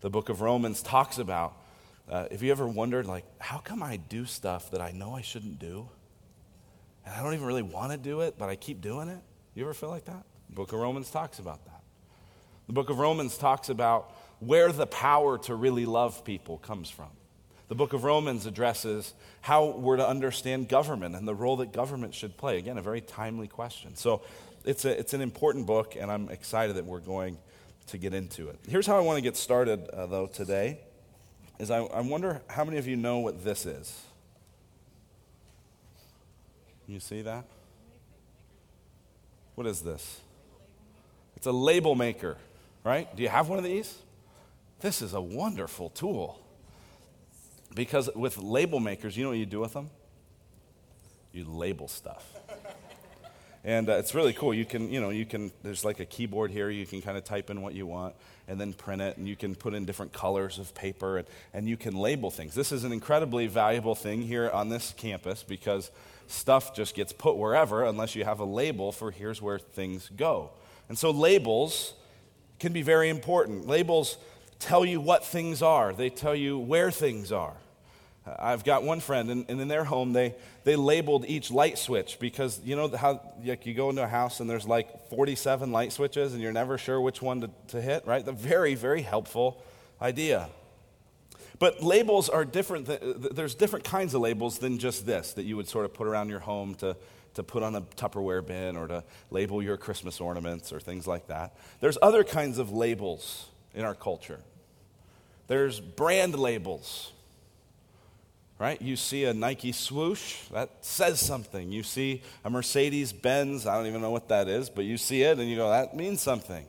The 0.00 0.08
book 0.08 0.30
of 0.30 0.40
Romans 0.40 0.82
talks 0.82 1.18
about, 1.18 1.54
uh, 2.08 2.26
if 2.30 2.40
you 2.40 2.50
ever 2.50 2.66
wondered, 2.66 3.04
like, 3.04 3.26
how 3.38 3.58
come 3.58 3.82
I 3.82 3.98
do 3.98 4.24
stuff 4.24 4.70
that 4.70 4.80
I 4.80 4.92
know 4.92 5.14
I 5.14 5.20
shouldn't 5.20 5.58
do? 5.58 5.90
And 7.04 7.14
I 7.14 7.22
don't 7.22 7.34
even 7.34 7.46
really 7.46 7.62
want 7.62 7.92
to 7.92 7.98
do 7.98 8.22
it, 8.22 8.38
but 8.38 8.48
I 8.48 8.56
keep 8.56 8.80
doing 8.80 9.08
it? 9.08 9.20
You 9.54 9.64
ever 9.64 9.74
feel 9.74 9.90
like 9.90 10.06
that? 10.06 10.24
The 10.48 10.54
book 10.54 10.72
of 10.72 10.80
Romans 10.80 11.10
talks 11.10 11.38
about 11.38 11.64
that. 11.66 11.82
The 12.66 12.72
book 12.72 12.88
of 12.88 12.98
Romans 12.98 13.36
talks 13.36 13.68
about 13.68 14.10
where 14.40 14.72
the 14.72 14.86
power 14.86 15.36
to 15.38 15.54
really 15.54 15.84
love 15.84 16.24
people 16.24 16.56
comes 16.58 16.88
from. 16.88 17.10
The 17.68 17.74
book 17.74 17.92
of 17.92 18.04
Romans 18.04 18.44
addresses 18.46 19.14
how 19.40 19.66
we're 19.70 19.96
to 19.96 20.06
understand 20.06 20.68
government 20.68 21.16
and 21.16 21.26
the 21.26 21.34
role 21.34 21.56
that 21.56 21.72
government 21.72 22.14
should 22.14 22.36
play. 22.36 22.58
Again, 22.58 22.76
a 22.76 22.82
very 22.82 23.00
timely 23.00 23.48
question. 23.48 23.96
So 23.96 24.22
it's, 24.64 24.84
a, 24.84 24.98
it's 24.98 25.14
an 25.14 25.20
important 25.20 25.66
book, 25.66 25.96
and 25.98 26.10
I'm 26.10 26.28
excited 26.28 26.76
that 26.76 26.84
we're 26.84 27.00
going 27.00 27.38
to 27.86 27.98
get 27.98 28.14
into 28.14 28.48
it. 28.48 28.58
Here's 28.68 28.86
how 28.86 28.96
I 28.96 29.00
want 29.00 29.16
to 29.16 29.22
get 29.22 29.36
started, 29.36 29.88
uh, 29.88 30.06
though, 30.06 30.26
today. 30.26 30.80
Is 31.58 31.70
I, 31.70 31.78
I 31.78 32.00
wonder 32.00 32.42
how 32.48 32.64
many 32.64 32.78
of 32.78 32.86
you 32.86 32.96
know 32.96 33.18
what 33.18 33.44
this 33.44 33.66
is? 33.66 34.02
You 36.86 37.00
see 37.00 37.22
that? 37.22 37.44
What 39.54 39.66
is 39.66 39.80
this? 39.82 40.20
It's 41.36 41.46
a 41.46 41.52
label 41.52 41.94
maker, 41.94 42.36
right? 42.84 43.14
Do 43.14 43.22
you 43.22 43.28
have 43.28 43.48
one 43.48 43.58
of 43.58 43.64
these? 43.64 43.96
This 44.80 45.02
is 45.02 45.14
a 45.14 45.20
wonderful 45.20 45.90
tool. 45.90 46.41
Because 47.74 48.10
with 48.14 48.38
label 48.38 48.80
makers, 48.80 49.16
you 49.16 49.24
know 49.24 49.30
what 49.30 49.38
you 49.38 49.46
do 49.46 49.60
with 49.60 49.72
them? 49.72 49.90
You 51.32 51.44
label 51.44 51.88
stuff. 51.88 52.30
and 53.64 53.88
uh, 53.88 53.92
it's 53.92 54.14
really 54.14 54.34
cool. 54.34 54.52
You 54.52 54.66
can, 54.66 54.92
you 54.92 55.00
know, 55.00 55.10
you 55.10 55.24
can, 55.24 55.50
there's 55.62 55.84
like 55.84 55.98
a 56.00 56.04
keyboard 56.04 56.50
here. 56.50 56.68
You 56.68 56.84
can 56.84 57.00
kind 57.00 57.16
of 57.16 57.24
type 57.24 57.48
in 57.48 57.62
what 57.62 57.74
you 57.74 57.86
want 57.86 58.14
and 58.46 58.60
then 58.60 58.74
print 58.74 59.00
it. 59.00 59.16
And 59.16 59.26
you 59.26 59.36
can 59.36 59.54
put 59.54 59.72
in 59.72 59.86
different 59.86 60.12
colors 60.12 60.58
of 60.58 60.74
paper 60.74 61.18
and, 61.18 61.26
and 61.54 61.68
you 61.68 61.78
can 61.78 61.96
label 61.96 62.30
things. 62.30 62.54
This 62.54 62.72
is 62.72 62.84
an 62.84 62.92
incredibly 62.92 63.46
valuable 63.46 63.94
thing 63.94 64.22
here 64.22 64.50
on 64.50 64.68
this 64.68 64.92
campus 64.96 65.42
because 65.42 65.90
stuff 66.26 66.74
just 66.74 66.94
gets 66.94 67.12
put 67.12 67.36
wherever 67.36 67.84
unless 67.84 68.14
you 68.14 68.24
have 68.24 68.40
a 68.40 68.44
label 68.44 68.92
for 68.92 69.10
here's 69.10 69.40
where 69.40 69.58
things 69.58 70.10
go. 70.16 70.50
And 70.88 70.98
so 70.98 71.10
labels 71.10 71.94
can 72.58 72.72
be 72.72 72.82
very 72.82 73.08
important. 73.08 73.66
Labels 73.66 74.18
tell 74.58 74.84
you 74.84 75.00
what 75.00 75.24
things 75.24 75.62
are, 75.62 75.92
they 75.92 76.08
tell 76.08 76.34
you 76.34 76.58
where 76.58 76.90
things 76.90 77.32
are. 77.32 77.56
Uh, 78.26 78.34
I've 78.38 78.64
got 78.64 78.82
one 78.82 79.00
friend, 79.00 79.30
and, 79.30 79.60
in 79.60 79.68
their 79.68 79.84
home, 79.84 80.12
they, 80.12 80.34
they 80.64 80.76
labeled 80.76 81.24
each 81.26 81.50
light 81.50 81.78
switch 81.78 82.18
because 82.20 82.60
you 82.64 82.76
know 82.76 82.88
how 82.88 83.20
like 83.44 83.66
you 83.66 83.74
go 83.74 83.90
into 83.90 84.02
a 84.02 84.08
house 84.08 84.40
and 84.40 84.48
there's 84.48 84.66
like 84.66 85.08
47 85.10 85.72
light 85.72 85.92
switches 85.92 86.32
and 86.32 86.42
you're 86.42 86.52
never 86.52 86.78
sure 86.78 87.00
which 87.00 87.20
one 87.20 87.40
to, 87.42 87.50
to 87.68 87.82
hit, 87.82 88.06
right? 88.06 88.24
The 88.24 88.32
very, 88.32 88.74
very 88.74 89.02
helpful 89.02 89.62
idea. 90.00 90.48
But 91.58 91.82
labels 91.82 92.28
are 92.28 92.44
different. 92.44 92.88
There's 93.36 93.54
different 93.54 93.84
kinds 93.84 94.14
of 94.14 94.20
labels 94.20 94.58
than 94.58 94.78
just 94.78 95.06
this 95.06 95.32
that 95.34 95.44
you 95.44 95.56
would 95.56 95.68
sort 95.68 95.84
of 95.84 95.94
put 95.94 96.06
around 96.06 96.28
your 96.28 96.40
home 96.40 96.74
to, 96.76 96.96
to 97.34 97.42
put 97.42 97.62
on 97.62 97.76
a 97.76 97.82
Tupperware 97.82 98.44
bin 98.44 98.76
or 98.76 98.88
to 98.88 99.04
label 99.30 99.62
your 99.62 99.76
Christmas 99.76 100.20
ornaments 100.20 100.72
or 100.72 100.80
things 100.80 101.06
like 101.06 101.28
that. 101.28 101.56
There's 101.80 101.98
other 102.02 102.24
kinds 102.24 102.58
of 102.58 102.72
labels 102.72 103.46
in 103.74 103.84
our 103.84 103.94
culture. 103.94 104.40
There's 105.46 105.78
brand 105.78 106.36
labels 106.36 107.11
right? 108.62 108.80
You 108.80 108.94
see 108.94 109.24
a 109.24 109.34
Nike 109.34 109.72
swoosh, 109.72 110.36
that 110.52 110.70
says 110.82 111.18
something. 111.18 111.72
You 111.72 111.82
see 111.82 112.22
a 112.44 112.48
Mercedes 112.48 113.12
Benz, 113.12 113.66
I 113.66 113.76
don't 113.76 113.88
even 113.88 114.00
know 114.00 114.12
what 114.12 114.28
that 114.28 114.46
is, 114.46 114.70
but 114.70 114.84
you 114.84 114.96
see 114.96 115.24
it 115.24 115.40
and 115.40 115.50
you 115.50 115.56
go, 115.56 115.68
that 115.68 115.96
means 115.96 116.22
something. 116.22 116.64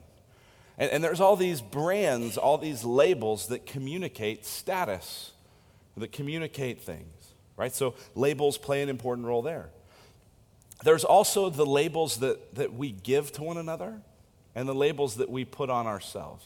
And, 0.76 0.90
and 0.90 1.04
there's 1.04 1.20
all 1.20 1.36
these 1.36 1.60
brands, 1.60 2.36
all 2.36 2.58
these 2.58 2.82
labels 2.82 3.46
that 3.46 3.64
communicate 3.64 4.44
status, 4.44 5.30
that 5.96 6.10
communicate 6.10 6.82
things, 6.82 7.34
right? 7.56 7.72
So 7.72 7.94
labels 8.16 8.58
play 8.58 8.82
an 8.82 8.88
important 8.88 9.28
role 9.28 9.42
there. 9.42 9.68
There's 10.82 11.04
also 11.04 11.48
the 11.48 11.64
labels 11.64 12.16
that, 12.16 12.56
that 12.56 12.74
we 12.74 12.90
give 12.90 13.30
to 13.34 13.44
one 13.44 13.56
another 13.56 14.00
and 14.56 14.68
the 14.68 14.74
labels 14.74 15.14
that 15.18 15.30
we 15.30 15.44
put 15.44 15.70
on 15.70 15.86
ourselves. 15.86 16.44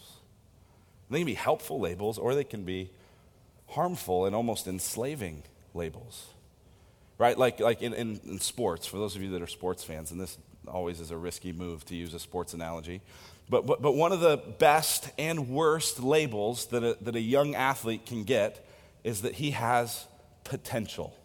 They 1.09 1.21
can 1.21 1.27
be 1.27 1.33
helpful 1.33 1.81
labels 1.81 2.19
or 2.19 2.35
they 2.35 2.45
can 2.45 2.65
be 2.65 2.91
harmful 3.69 4.27
and 4.27 4.35
almost 4.35 4.67
enslaving 4.67 5.43
labels. 5.75 6.27
Right? 7.19 7.37
Like, 7.37 7.61
like 7.61 7.83
in, 7.83 7.95
in, 7.95 8.21
in, 8.25 8.39
sports, 8.39 8.87
for 8.87 8.97
those 8.99 9.17
of 9.17 9.23
you 9.23 9.31
that 9.31 9.43
are 9.43 9.49
sports 9.49 9.83
fans, 9.83 10.13
and 10.13 10.21
this 10.21 10.39
always 10.69 11.01
is 11.01 11.11
a 11.11 11.17
risky 11.17 11.53
move 11.53 11.85
to 11.87 11.97
use 11.97 12.15
a 12.15 12.19
sports 12.21 12.55
analogy, 12.55 13.01
but, 13.51 13.67
but, 13.67 13.83
but 13.83 13.95
one 13.97 14.13
of 14.13 14.21
the 14.21 14.37
best 14.37 15.11
and 15.19 15.49
worst 15.49 16.01
labels 16.01 16.67
that 16.67 16.85
a, 16.85 16.97
that 17.01 17.17
a 17.17 17.21
young 17.21 17.55
athlete 17.55 18.07
can 18.07 18.25
get 18.25 18.65
is 19.05 19.23
that 19.23 19.35
he 19.35 19.53
has 19.53 20.07
potential. 20.45 21.17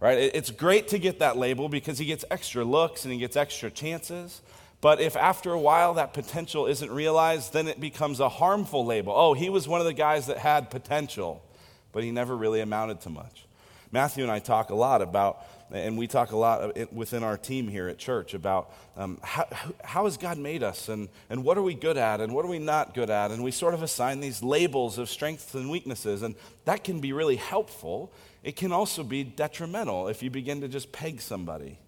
Right? 0.00 0.18
It's 0.34 0.50
great 0.50 0.88
to 0.88 0.98
get 0.98 1.20
that 1.20 1.36
label 1.36 1.68
because 1.68 1.96
he 1.98 2.06
gets 2.06 2.24
extra 2.28 2.64
looks 2.64 3.04
and 3.04 3.12
he 3.12 3.20
gets 3.20 3.36
extra 3.36 3.70
chances. 3.70 4.40
But 4.82 5.00
if 5.00 5.16
after 5.16 5.52
a 5.52 5.58
while 5.58 5.94
that 5.94 6.12
potential 6.12 6.66
isn't 6.66 6.90
realized, 6.90 7.52
then 7.52 7.68
it 7.68 7.80
becomes 7.80 8.18
a 8.18 8.28
harmful 8.28 8.84
label. 8.84 9.14
Oh, 9.16 9.32
he 9.32 9.48
was 9.48 9.68
one 9.68 9.80
of 9.80 9.86
the 9.86 9.94
guys 9.94 10.26
that 10.26 10.38
had 10.38 10.70
potential, 10.70 11.40
but 11.92 12.02
he 12.02 12.10
never 12.10 12.36
really 12.36 12.60
amounted 12.60 13.00
to 13.02 13.08
much. 13.08 13.46
Matthew 13.92 14.24
and 14.24 14.32
I 14.32 14.40
talk 14.40 14.70
a 14.70 14.74
lot 14.74 15.00
about, 15.00 15.46
and 15.70 15.96
we 15.96 16.08
talk 16.08 16.32
a 16.32 16.36
lot 16.36 16.92
within 16.92 17.22
our 17.22 17.36
team 17.36 17.68
here 17.68 17.88
at 17.88 17.96
church 17.96 18.34
about 18.34 18.72
um, 18.96 19.20
how, 19.22 19.46
how 19.84 20.04
has 20.06 20.16
God 20.16 20.36
made 20.36 20.64
us 20.64 20.88
and, 20.88 21.08
and 21.30 21.44
what 21.44 21.56
are 21.56 21.62
we 21.62 21.74
good 21.74 21.96
at 21.96 22.20
and 22.20 22.34
what 22.34 22.44
are 22.44 22.48
we 22.48 22.58
not 22.58 22.92
good 22.92 23.08
at. 23.08 23.30
And 23.30 23.44
we 23.44 23.52
sort 23.52 23.74
of 23.74 23.84
assign 23.84 24.18
these 24.18 24.42
labels 24.42 24.98
of 24.98 25.08
strengths 25.08 25.54
and 25.54 25.70
weaknesses, 25.70 26.22
and 26.22 26.34
that 26.64 26.82
can 26.82 26.98
be 26.98 27.12
really 27.12 27.36
helpful. 27.36 28.12
It 28.42 28.56
can 28.56 28.72
also 28.72 29.04
be 29.04 29.22
detrimental 29.22 30.08
if 30.08 30.24
you 30.24 30.30
begin 30.30 30.60
to 30.62 30.68
just 30.68 30.90
peg 30.90 31.20
somebody 31.20 31.78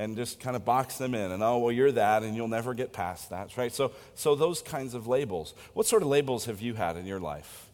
and 0.00 0.16
just 0.16 0.40
kind 0.40 0.56
of 0.56 0.64
box 0.64 0.96
them 0.96 1.14
in 1.14 1.30
and 1.30 1.42
oh 1.42 1.58
well 1.58 1.70
you're 1.70 1.92
that 1.92 2.22
and 2.22 2.34
you'll 2.34 2.48
never 2.48 2.72
get 2.72 2.90
past 2.92 3.28
that 3.30 3.54
right 3.58 3.72
so 3.72 3.92
so 4.14 4.34
those 4.34 4.62
kinds 4.62 4.94
of 4.94 5.06
labels 5.06 5.54
what 5.74 5.86
sort 5.86 6.00
of 6.00 6.08
labels 6.08 6.46
have 6.46 6.62
you 6.62 6.74
had 6.74 6.96
in 6.96 7.06
your 7.06 7.20
life 7.20 7.66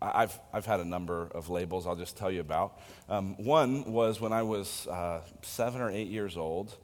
I've, 0.00 0.38
I've 0.52 0.64
had 0.64 0.80
a 0.80 0.84
number 0.84 1.28
of 1.34 1.50
labels 1.50 1.84
I'll 1.84 1.96
just 1.96 2.16
tell 2.16 2.30
you 2.30 2.40
about. 2.40 2.78
Um, 3.08 3.34
one 3.36 3.92
was 3.92 4.20
when 4.20 4.32
I 4.32 4.42
was 4.44 4.86
uh, 4.86 5.22
seven 5.42 5.80
or 5.80 5.90
eight 5.90 6.06
years 6.06 6.36
old, 6.36 6.76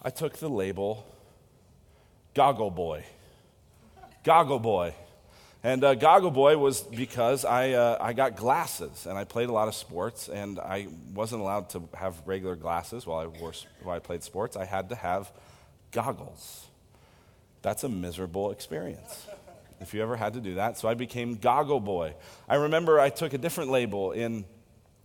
I 0.00 0.10
took 0.10 0.36
the 0.36 0.48
label 0.48 1.04
Goggle 2.34 2.70
Boy. 2.70 3.04
Goggle 4.22 4.60
Boy. 4.60 4.94
And 5.64 5.84
uh, 5.84 5.94
Goggle 5.94 6.32
Boy 6.32 6.58
was 6.58 6.80
because 6.80 7.44
I, 7.44 7.70
uh, 7.70 7.96
I 8.00 8.14
got 8.14 8.36
glasses 8.36 9.06
and 9.06 9.16
I 9.16 9.22
played 9.22 9.48
a 9.48 9.52
lot 9.52 9.68
of 9.68 9.76
sports 9.76 10.28
and 10.28 10.58
I 10.58 10.88
wasn't 11.14 11.40
allowed 11.40 11.70
to 11.70 11.88
have 11.94 12.20
regular 12.26 12.56
glasses 12.56 13.06
while 13.06 13.20
I, 13.20 13.26
wore, 13.26 13.52
while 13.82 13.94
I 13.94 14.00
played 14.00 14.24
sports. 14.24 14.56
I 14.56 14.64
had 14.64 14.88
to 14.88 14.96
have 14.96 15.30
goggles. 15.92 16.66
That's 17.62 17.84
a 17.84 17.88
miserable 17.88 18.50
experience 18.50 19.28
if 19.80 19.94
you 19.94 20.02
ever 20.02 20.16
had 20.16 20.34
to 20.34 20.40
do 20.40 20.54
that. 20.54 20.78
So 20.78 20.88
I 20.88 20.94
became 20.94 21.36
Goggle 21.36 21.80
Boy. 21.80 22.14
I 22.48 22.56
remember 22.56 22.98
I 22.98 23.10
took 23.10 23.32
a 23.32 23.38
different 23.38 23.70
label 23.70 24.10
in 24.10 24.44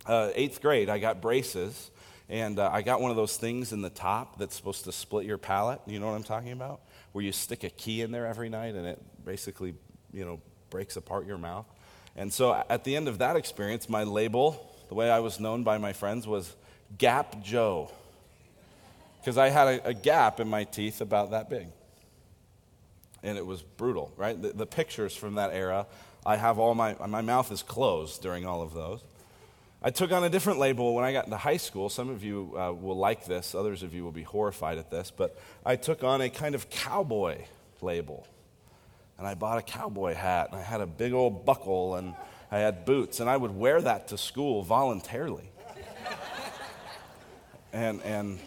uh, 0.06 0.30
eighth 0.34 0.60
grade. 0.60 0.88
I 0.88 0.98
got 0.98 1.20
braces 1.20 1.92
and 2.28 2.58
uh, 2.58 2.68
I 2.72 2.82
got 2.82 3.00
one 3.00 3.12
of 3.12 3.16
those 3.16 3.36
things 3.36 3.72
in 3.72 3.80
the 3.80 3.90
top 3.90 4.38
that's 4.38 4.56
supposed 4.56 4.84
to 4.84 4.92
split 4.92 5.24
your 5.24 5.38
palate. 5.38 5.80
You 5.86 6.00
know 6.00 6.06
what 6.06 6.16
I'm 6.16 6.24
talking 6.24 6.50
about? 6.50 6.80
Where 7.12 7.24
you 7.24 7.30
stick 7.30 7.62
a 7.62 7.70
key 7.70 8.02
in 8.02 8.10
there 8.10 8.26
every 8.26 8.48
night 8.48 8.74
and 8.74 8.86
it 8.88 9.00
basically 9.24 9.74
you 10.12 10.24
know, 10.24 10.40
breaks 10.70 10.96
apart 10.96 11.26
your 11.26 11.38
mouth. 11.38 11.66
And 12.16 12.32
so 12.32 12.62
at 12.68 12.84
the 12.84 12.96
end 12.96 13.08
of 13.08 13.18
that 13.18 13.36
experience, 13.36 13.88
my 13.88 14.02
label, 14.02 14.74
the 14.88 14.94
way 14.94 15.10
I 15.10 15.20
was 15.20 15.38
known 15.38 15.62
by 15.62 15.78
my 15.78 15.92
friends, 15.92 16.26
was 16.26 16.54
Gap 16.96 17.42
Joe. 17.42 17.90
Because 19.20 19.38
I 19.38 19.50
had 19.50 19.68
a, 19.68 19.88
a, 19.88 19.94
gap 19.94 20.40
in 20.40 20.48
my 20.48 20.64
teeth 20.64 21.00
about 21.00 21.32
that 21.32 21.50
big. 21.50 21.66
And 23.22 23.36
it 23.36 23.44
was 23.44 23.62
brutal, 23.62 24.12
right? 24.16 24.40
The, 24.40 24.48
the 24.52 24.66
pictures 24.66 25.14
from 25.14 25.34
that 25.34 25.52
era, 25.52 25.86
I 26.24 26.36
have 26.36 26.58
all 26.58 26.74
my, 26.74 26.94
my 27.06 27.20
mouth 27.20 27.52
is 27.52 27.62
closed 27.62 28.22
during 28.22 28.46
all 28.46 28.62
of 28.62 28.74
those. 28.74 29.00
I 29.80 29.90
took 29.90 30.10
on 30.10 30.24
a 30.24 30.30
different 30.30 30.58
label 30.58 30.94
when 30.94 31.04
I 31.04 31.12
got 31.12 31.26
into 31.26 31.36
high 31.36 31.56
school. 31.56 31.88
Some 31.88 32.08
of 32.08 32.24
you 32.24 32.52
uh, 32.58 32.72
will 32.72 32.96
like 32.96 33.26
this, 33.26 33.54
others 33.54 33.82
of 33.82 33.94
you 33.94 34.02
will 34.02 34.12
be 34.12 34.24
horrified 34.24 34.78
at 34.78 34.90
this, 34.90 35.12
but 35.16 35.38
I 35.64 35.76
took 35.76 36.02
on 36.02 36.20
a 36.20 36.30
kind 36.30 36.54
of 36.54 36.68
cowboy 36.68 37.44
label 37.80 38.26
and 39.18 39.26
I 39.26 39.34
bought 39.34 39.58
a 39.58 39.62
cowboy 39.62 40.14
hat, 40.14 40.48
and 40.52 40.60
I 40.60 40.62
had 40.62 40.80
a 40.80 40.86
big 40.86 41.12
old 41.12 41.44
buckle, 41.44 41.96
and 41.96 42.14
I 42.50 42.58
had 42.58 42.84
boots, 42.84 43.20
and 43.20 43.28
I 43.28 43.36
would 43.36 43.54
wear 43.54 43.80
that 43.82 44.08
to 44.08 44.18
school 44.18 44.62
voluntarily. 44.62 45.50
and, 47.72 48.00
and, 48.02 48.38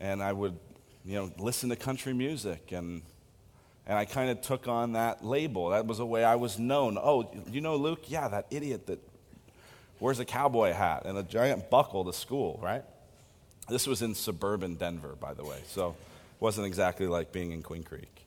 and 0.00 0.22
I 0.22 0.32
would, 0.32 0.58
you 1.04 1.14
know, 1.14 1.32
listen 1.38 1.70
to 1.70 1.76
country 1.76 2.12
music, 2.12 2.72
and, 2.72 3.02
and 3.86 3.96
I 3.96 4.04
kind 4.04 4.30
of 4.30 4.42
took 4.42 4.66
on 4.66 4.92
that 4.92 5.24
label. 5.24 5.70
That 5.70 5.86
was 5.86 6.00
a 6.00 6.06
way 6.06 6.24
I 6.24 6.34
was 6.34 6.58
known. 6.58 6.98
Oh, 7.00 7.30
you 7.50 7.60
know 7.60 7.76
Luke? 7.76 8.10
Yeah, 8.10 8.26
that 8.28 8.46
idiot 8.50 8.88
that 8.88 8.98
wears 10.00 10.18
a 10.18 10.24
cowboy 10.24 10.72
hat 10.72 11.04
and 11.06 11.16
a 11.16 11.22
giant 11.22 11.70
buckle 11.70 12.04
to 12.04 12.12
school, 12.12 12.58
right? 12.62 12.84
This 13.68 13.86
was 13.86 14.02
in 14.02 14.14
suburban 14.14 14.74
Denver, 14.74 15.14
by 15.20 15.34
the 15.34 15.44
way, 15.44 15.60
so 15.68 15.90
it 15.90 16.40
wasn't 16.40 16.66
exactly 16.66 17.06
like 17.06 17.32
being 17.32 17.52
in 17.52 17.62
Queen 17.62 17.84
Creek. 17.84 18.24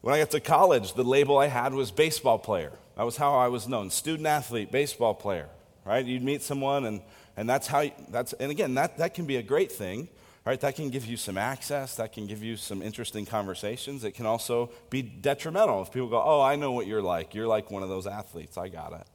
When 0.00 0.14
I 0.14 0.18
got 0.18 0.30
to 0.30 0.40
college, 0.40 0.94
the 0.94 1.04
label 1.04 1.36
I 1.38 1.46
had 1.46 1.74
was 1.74 1.90
baseball 1.90 2.38
player. 2.38 2.72
That 2.96 3.02
was 3.02 3.16
how 3.16 3.34
I 3.34 3.48
was 3.48 3.68
known 3.68 3.90
student 3.90 4.26
athlete, 4.26 4.72
baseball 4.72 5.14
player, 5.14 5.48
right? 5.84 6.04
You'd 6.04 6.22
meet 6.22 6.42
someone, 6.42 6.86
and, 6.86 7.02
and 7.36 7.48
that's 7.48 7.66
how, 7.66 7.80
you, 7.80 7.92
that's, 8.08 8.32
and 8.34 8.50
again, 8.50 8.74
that, 8.74 8.98
that 8.98 9.14
can 9.14 9.26
be 9.26 9.36
a 9.36 9.42
great 9.42 9.70
thing, 9.70 10.08
right? 10.46 10.58
That 10.60 10.74
can 10.74 10.88
give 10.88 11.04
you 11.04 11.18
some 11.18 11.36
access, 11.36 11.96
that 11.96 12.12
can 12.12 12.26
give 12.26 12.42
you 12.42 12.56
some 12.56 12.80
interesting 12.80 13.26
conversations. 13.26 14.04
It 14.04 14.12
can 14.12 14.24
also 14.24 14.70
be 14.88 15.02
detrimental 15.02 15.82
if 15.82 15.92
people 15.92 16.08
go, 16.08 16.22
oh, 16.22 16.40
I 16.40 16.56
know 16.56 16.72
what 16.72 16.86
you're 16.86 17.02
like. 17.02 17.34
You're 17.34 17.46
like 17.46 17.70
one 17.70 17.82
of 17.82 17.90
those 17.90 18.06
athletes. 18.06 18.56
I 18.56 18.68
got 18.68 18.92
it. 18.92 19.06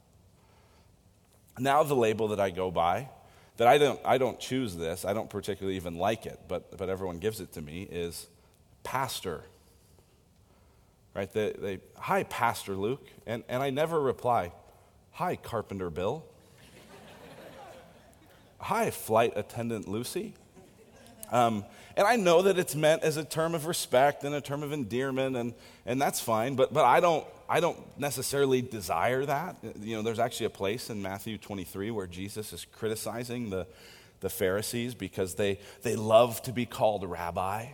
Now, 1.58 1.82
the 1.82 1.96
label 1.96 2.28
that 2.28 2.38
I 2.40 2.50
go 2.50 2.70
by, 2.70 3.08
that 3.56 3.66
I 3.66 3.78
don't, 3.78 3.98
I 4.04 4.18
don't 4.18 4.38
choose 4.38 4.76
this, 4.76 5.04
I 5.04 5.14
don't 5.14 5.30
particularly 5.30 5.76
even 5.76 5.96
like 5.96 6.26
it, 6.26 6.38
but, 6.46 6.76
but 6.76 6.88
everyone 6.88 7.18
gives 7.18 7.40
it 7.40 7.52
to 7.54 7.62
me, 7.62 7.88
is 7.90 8.28
pastor 8.84 9.42
right? 11.16 11.32
They, 11.32 11.52
they, 11.52 11.78
hi, 11.96 12.24
Pastor 12.24 12.76
Luke. 12.76 13.08
And, 13.26 13.42
and 13.48 13.62
I 13.62 13.70
never 13.70 13.98
reply, 13.98 14.52
hi, 15.12 15.36
Carpenter 15.36 15.88
Bill. 15.88 16.24
hi, 18.58 18.90
Flight 18.90 19.32
Attendant 19.34 19.88
Lucy. 19.88 20.34
Um, 21.32 21.64
and 21.96 22.06
I 22.06 22.16
know 22.16 22.42
that 22.42 22.58
it's 22.58 22.76
meant 22.76 23.02
as 23.02 23.16
a 23.16 23.24
term 23.24 23.54
of 23.54 23.64
respect 23.64 24.22
and 24.24 24.34
a 24.34 24.40
term 24.42 24.62
of 24.62 24.72
endearment, 24.72 25.34
and, 25.34 25.54
and 25.86 26.00
that's 26.00 26.20
fine, 26.20 26.54
but, 26.54 26.72
but 26.72 26.84
I, 26.84 27.00
don't, 27.00 27.26
I 27.48 27.60
don't 27.60 27.78
necessarily 27.98 28.60
desire 28.60 29.24
that. 29.24 29.56
You 29.80 29.96
know, 29.96 30.02
there's 30.02 30.18
actually 30.18 30.46
a 30.46 30.50
place 30.50 30.90
in 30.90 31.00
Matthew 31.00 31.38
23 31.38 31.90
where 31.90 32.06
Jesus 32.06 32.52
is 32.52 32.66
criticizing 32.70 33.48
the, 33.48 33.66
the 34.20 34.28
Pharisees 34.28 34.94
because 34.94 35.34
they, 35.34 35.58
they 35.82 35.96
love 35.96 36.42
to 36.42 36.52
be 36.52 36.66
called 36.66 37.08
rabbi. 37.08 37.68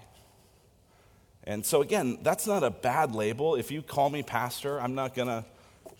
And 1.44 1.66
so, 1.66 1.82
again, 1.82 2.18
that's 2.22 2.46
not 2.46 2.62
a 2.62 2.70
bad 2.70 3.14
label. 3.14 3.56
If 3.56 3.70
you 3.70 3.82
call 3.82 4.10
me 4.10 4.22
pastor, 4.22 4.80
I'm 4.80 4.94
not 4.94 5.14
going 5.14 5.28
to 5.28 5.44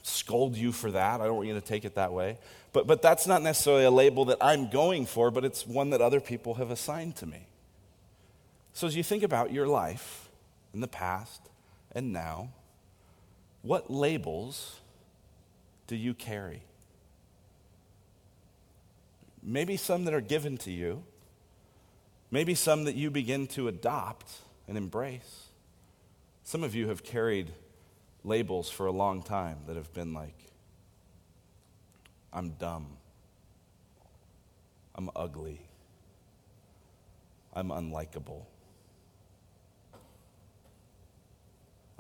scold 0.03 0.57
you 0.57 0.73
for 0.73 0.91
that. 0.93 1.21
I 1.21 1.27
don't 1.27 1.37
want 1.37 1.49
you 1.49 1.55
to 1.55 1.61
take 1.61 1.85
it 1.85 1.97
that 1.97 2.13
way. 2.13 2.39
But, 2.73 2.87
but 2.87 3.03
that's 3.03 3.27
not 3.27 3.43
necessarily 3.43 3.85
a 3.85 3.91
label 3.91 4.25
that 4.27 4.39
I'm 4.41 4.71
going 4.71 5.07
for, 5.07 5.31
but 5.31 5.45
it's 5.45 5.67
one 5.67 5.91
that 5.91 6.01
other 6.01 6.21
people 6.21 6.55
have 6.55 6.71
assigned 6.71 7.17
to 7.17 7.27
me. 7.27 7.47
So 8.73 8.87
as 8.87 8.97
you 8.97 9.03
think 9.03 9.23
about 9.23 9.53
your 9.53 9.67
life 9.67 10.29
in 10.73 10.81
the 10.81 10.89
past 10.89 11.43
and 11.93 12.13
now, 12.13 12.51
what 13.63 13.91
labels 13.91 14.81
do 15.87 15.97
you 15.97 16.15
carry? 16.15 16.63
Maybe 19.43 19.77
some 19.77 20.05
that 20.05 20.15
are 20.15 20.21
given 20.21 20.57
to 20.59 20.71
you, 20.71 21.03
maybe 22.31 22.55
some 22.55 22.85
that 22.85 22.95
you 22.95 23.11
begin 23.11 23.47
to 23.49 23.69
adopt 23.69 24.31
and 24.73 24.79
embrace. 24.79 25.49
Some 26.45 26.65
of 26.65 26.75
you 26.75 26.89
have 26.89 27.05
carried 27.05 27.53
labels 28.25 28.71
for 28.71 28.87
a 28.87 28.91
long 28.91 29.23
time 29.23 29.59
that 29.67 29.77
have 29.77 29.93
been 29.93 30.15
like, 30.15 30.51
I'm 32.33 32.53
dumb, 32.53 32.87
I'm 34.95 35.11
ugly, 35.15 35.61
I'm 37.53 37.69
unlikable. 37.69 38.47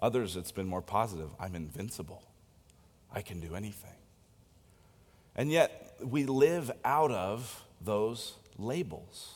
Others, 0.01 0.37
it's 0.37 0.51
been 0.51 0.67
more 0.67 0.81
positive. 0.81 1.29
I'm 1.39 1.55
invincible. 1.55 2.23
I 3.13 3.21
can 3.21 3.39
do 3.39 3.55
anything. 3.55 4.01
And 5.37 5.53
yet, 5.53 5.95
we 6.03 6.25
live 6.25 6.73
out 6.87 7.11
of 7.11 7.65
those 7.83 8.37
labels. 8.57 9.35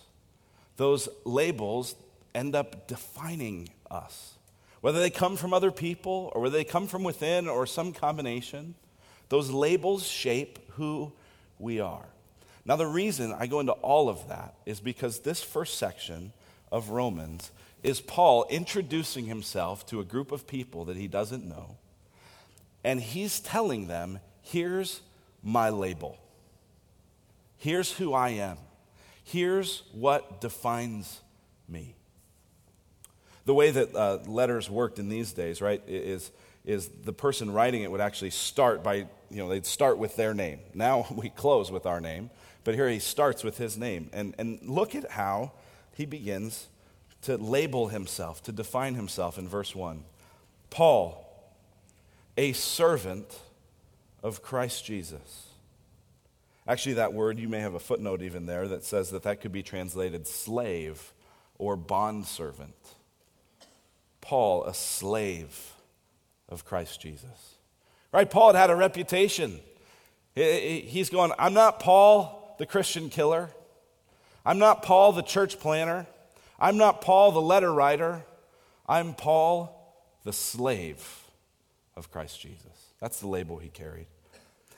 Those 0.79 1.11
labels 1.27 1.97
end 2.37 2.55
up 2.55 2.87
defining 2.87 3.71
us. 3.91 4.35
Whether 4.83 5.01
they 5.01 5.11
come 5.11 5.37
from 5.37 5.53
other 5.53 5.73
people 5.73 6.31
or 6.35 6.43
whether 6.43 6.57
they 6.57 6.65
come 6.65 6.87
from 6.87 7.03
within 7.03 7.49
or 7.49 7.67
some 7.67 7.93
combination, 7.93 8.75
those 9.29 9.51
labels 9.51 10.07
shape 10.07 10.59
who 10.73 11.13
we 11.59 11.81
are. 11.81 12.07
Now, 12.65 12.77
the 12.77 12.87
reason 12.87 13.35
I 13.37 13.47
go 13.47 13.61
into 13.61 13.73
all 13.73 14.09
of 14.09 14.29
that 14.29 14.55
is 14.67 14.81
because 14.81 15.21
this 15.21 15.43
first 15.43 15.79
section 15.79 16.33
of 16.71 16.91
Romans 16.91 17.51
is 17.83 18.01
Paul 18.01 18.47
introducing 18.51 19.27
himself 19.27 19.87
to 19.87 20.01
a 20.01 20.05
group 20.05 20.33
of 20.33 20.47
people 20.47 20.85
that 20.87 20.97
he 20.97 21.09
doesn't 21.09 21.45
know. 21.45 21.77
And 22.85 23.01
he's 23.01 23.41
telling 23.41 23.87
them, 23.87 24.21
here's 24.43 25.01
my 25.43 25.71
label. 25.71 26.19
Here's 27.57 27.93
who 27.93 28.13
I 28.13 28.31
am. 28.31 28.59
Here's 29.25 29.83
what 29.93 30.41
defines 30.41 31.21
me. 31.69 31.96
The 33.47 33.55
way 33.55 33.71
that 33.71 33.95
uh, 33.95 34.19
letters 34.27 34.69
worked 34.69 34.99
in 34.99 35.09
these 35.09 35.33
days, 35.33 35.63
right, 35.63 35.83
is, 35.87 36.31
is 36.65 36.89
the 36.89 37.13
person 37.13 37.51
writing 37.51 37.83
it 37.83 37.91
would 37.91 38.01
actually 38.01 38.31
start 38.31 38.83
by, 38.83 39.07
you 39.31 39.39
know, 39.39 39.49
they'd 39.49 39.65
start 39.65 39.99
with 39.99 40.17
their 40.17 40.35
name. 40.35 40.61
Now 40.75 41.07
we 41.15 41.31
close 41.31 41.71
with 41.71 41.87
our 41.87 42.01
name, 42.01 42.31
but 42.65 42.75
here 42.75 42.89
he 42.89 42.99
starts 42.99 43.43
with 43.43 43.57
his 43.57 43.79
name. 43.79 44.11
And, 44.13 44.35
and 44.39 44.61
look 44.63 44.95
at 44.95 45.13
how 45.13 45.53
he 45.95 46.05
begins 46.05 46.69
to 47.23 47.37
label 47.37 47.89
himself, 47.89 48.43
to 48.43 48.53
define 48.53 48.95
himself 48.95 49.39
in 49.39 49.49
verse 49.49 49.75
1. 49.75 50.05
Paul, 50.69 51.23
a 52.37 52.53
servant 52.53 53.41
of 54.23 54.43
Christ 54.43 54.85
Jesus. 54.85 55.47
Actually, 56.69 56.95
that 56.95 57.13
word, 57.13 57.39
you 57.39 57.49
may 57.49 57.61
have 57.61 57.75
a 57.75 57.81
footnote 57.81 58.23
even 58.23 58.47
there 58.47 58.67
that 58.67 58.83
says 58.83 59.11
that 59.11 59.23
that 59.23 59.41
could 59.41 59.53
be 59.53 59.63
translated 59.63 60.27
slave 60.27 61.13
or 61.59 61.77
bondservant. 61.77 62.75
Paul, 64.27 64.65
a 64.65 64.75
slave 64.75 65.73
of 66.49 66.65
Christ 66.65 67.01
Jesus. 67.01 67.55
Right? 68.13 68.29
Paul 68.29 68.53
had 68.53 68.59
had 68.59 68.71
a 68.71 68.77
reputation. 68.77 69.61
He's 70.35 71.11
going, 71.11 71.31
I'm 71.39 71.55
not 71.55 71.79
Paul, 71.79 72.57
the 72.59 72.67
Christian 72.67 73.09
killer. 73.09 73.51
I'm 74.45 74.59
not 74.59 74.83
Paul, 74.83 75.13
the 75.13 75.23
church 75.23 75.61
planner. 75.61 76.07
I'm 76.59 76.77
not 76.77 77.03
Paul, 77.03 77.31
the 77.31 77.41
letter 77.41 77.73
writer. 77.73 78.25
I'm 78.89 79.15
Paul, 79.15 79.97
the 80.25 80.33
slave 80.33 81.23
of 81.97 82.11
Christ 82.11 82.41
Jesus. 82.41 82.93
That's 83.01 83.21
the 83.21 83.29
label 83.29 83.59
he 83.59 83.69
carried. 83.69 84.07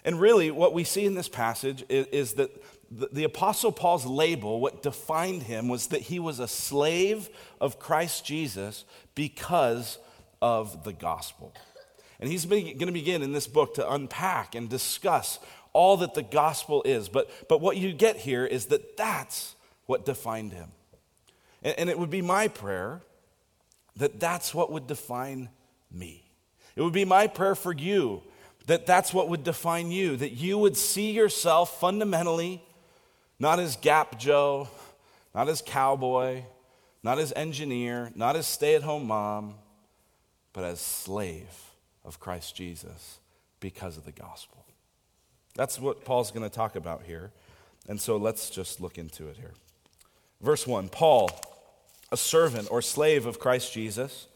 And 0.04 0.20
really, 0.20 0.50
what 0.50 0.74
we 0.74 0.84
see 0.84 1.06
in 1.06 1.14
this 1.14 1.28
passage 1.28 1.84
is, 1.88 2.06
is 2.08 2.32
that 2.34 2.50
the, 2.90 3.08
the, 3.12 3.24
Apostle 3.24 3.72
Paul's 3.72 4.06
label, 4.06 4.60
what 4.60 4.82
defined 4.82 5.42
him, 5.42 5.68
was 5.68 5.88
that 5.88 6.02
he 6.02 6.18
was 6.18 6.38
a 6.38 6.48
slave 6.48 7.28
of 7.60 7.78
Christ 7.78 8.24
Jesus 8.24 8.84
because 9.14 9.98
of 10.40 10.84
the 10.84 10.92
gospel. 10.92 11.52
And 12.20 12.30
he's 12.30 12.46
going 12.46 12.78
to 12.78 12.92
begin 12.92 13.22
in 13.22 13.32
this 13.32 13.46
book 13.46 13.74
to 13.74 13.92
unpack 13.92 14.54
and 14.54 14.68
discuss 14.68 15.38
all 15.72 15.98
that 15.98 16.14
the 16.14 16.22
gospel 16.22 16.82
is. 16.84 17.08
But, 17.08 17.30
but 17.48 17.60
what 17.60 17.76
you 17.76 17.92
get 17.92 18.16
here 18.16 18.44
is 18.44 18.66
that 18.66 18.96
that's 18.96 19.54
what 19.86 20.04
defined 20.04 20.52
him. 20.52 20.70
And, 21.62 21.78
and 21.78 21.90
it 21.90 21.98
would 21.98 22.10
be 22.10 22.22
my 22.22 22.48
prayer 22.48 23.02
that 23.96 24.18
that's 24.18 24.54
what 24.54 24.72
would 24.72 24.86
define 24.86 25.48
me. 25.92 26.24
It 26.74 26.82
would 26.82 26.92
be 26.92 27.04
my 27.04 27.26
prayer 27.26 27.54
for 27.54 27.72
you 27.72 28.22
that 28.68 28.84
that's 28.84 29.14
what 29.14 29.30
would 29.30 29.42
define 29.42 29.90
you, 29.90 30.16
that 30.16 30.32
you 30.32 30.58
would 30.58 30.76
see 30.76 31.10
yourself 31.10 31.80
fundamentally 31.80 32.62
not 33.38 33.60
as 33.60 33.76
Gap 33.76 34.18
Joe, 34.18 34.68
not 35.34 35.48
as 35.48 35.62
cowboy, 35.64 36.42
not 37.02 37.18
as 37.18 37.32
engineer, 37.36 38.10
not 38.14 38.36
as 38.36 38.46
stay 38.46 38.74
at 38.74 38.82
home 38.82 39.06
mom, 39.06 39.54
but 40.52 40.64
as 40.64 40.80
slave 40.80 41.70
of 42.04 42.18
Christ 42.18 42.56
Jesus 42.56 43.18
because 43.60 43.96
of 43.96 44.04
the 44.04 44.12
gospel. 44.12 44.64
That's 45.54 45.80
what 45.80 46.04
Paul's 46.04 46.30
going 46.30 46.48
to 46.48 46.54
talk 46.54 46.76
about 46.76 47.02
here. 47.02 47.32
And 47.88 48.00
so 48.00 48.16
let's 48.16 48.50
just 48.50 48.80
look 48.80 48.96
into 48.96 49.26
it 49.28 49.36
here. 49.36 49.54
Verse 50.40 50.66
1 50.66 50.88
Paul, 50.88 51.30
a 52.12 52.16
servant 52.16 52.68
or 52.70 52.80
slave 52.80 53.26
of 53.26 53.40
Christ 53.40 53.72
Jesus, 53.72 54.27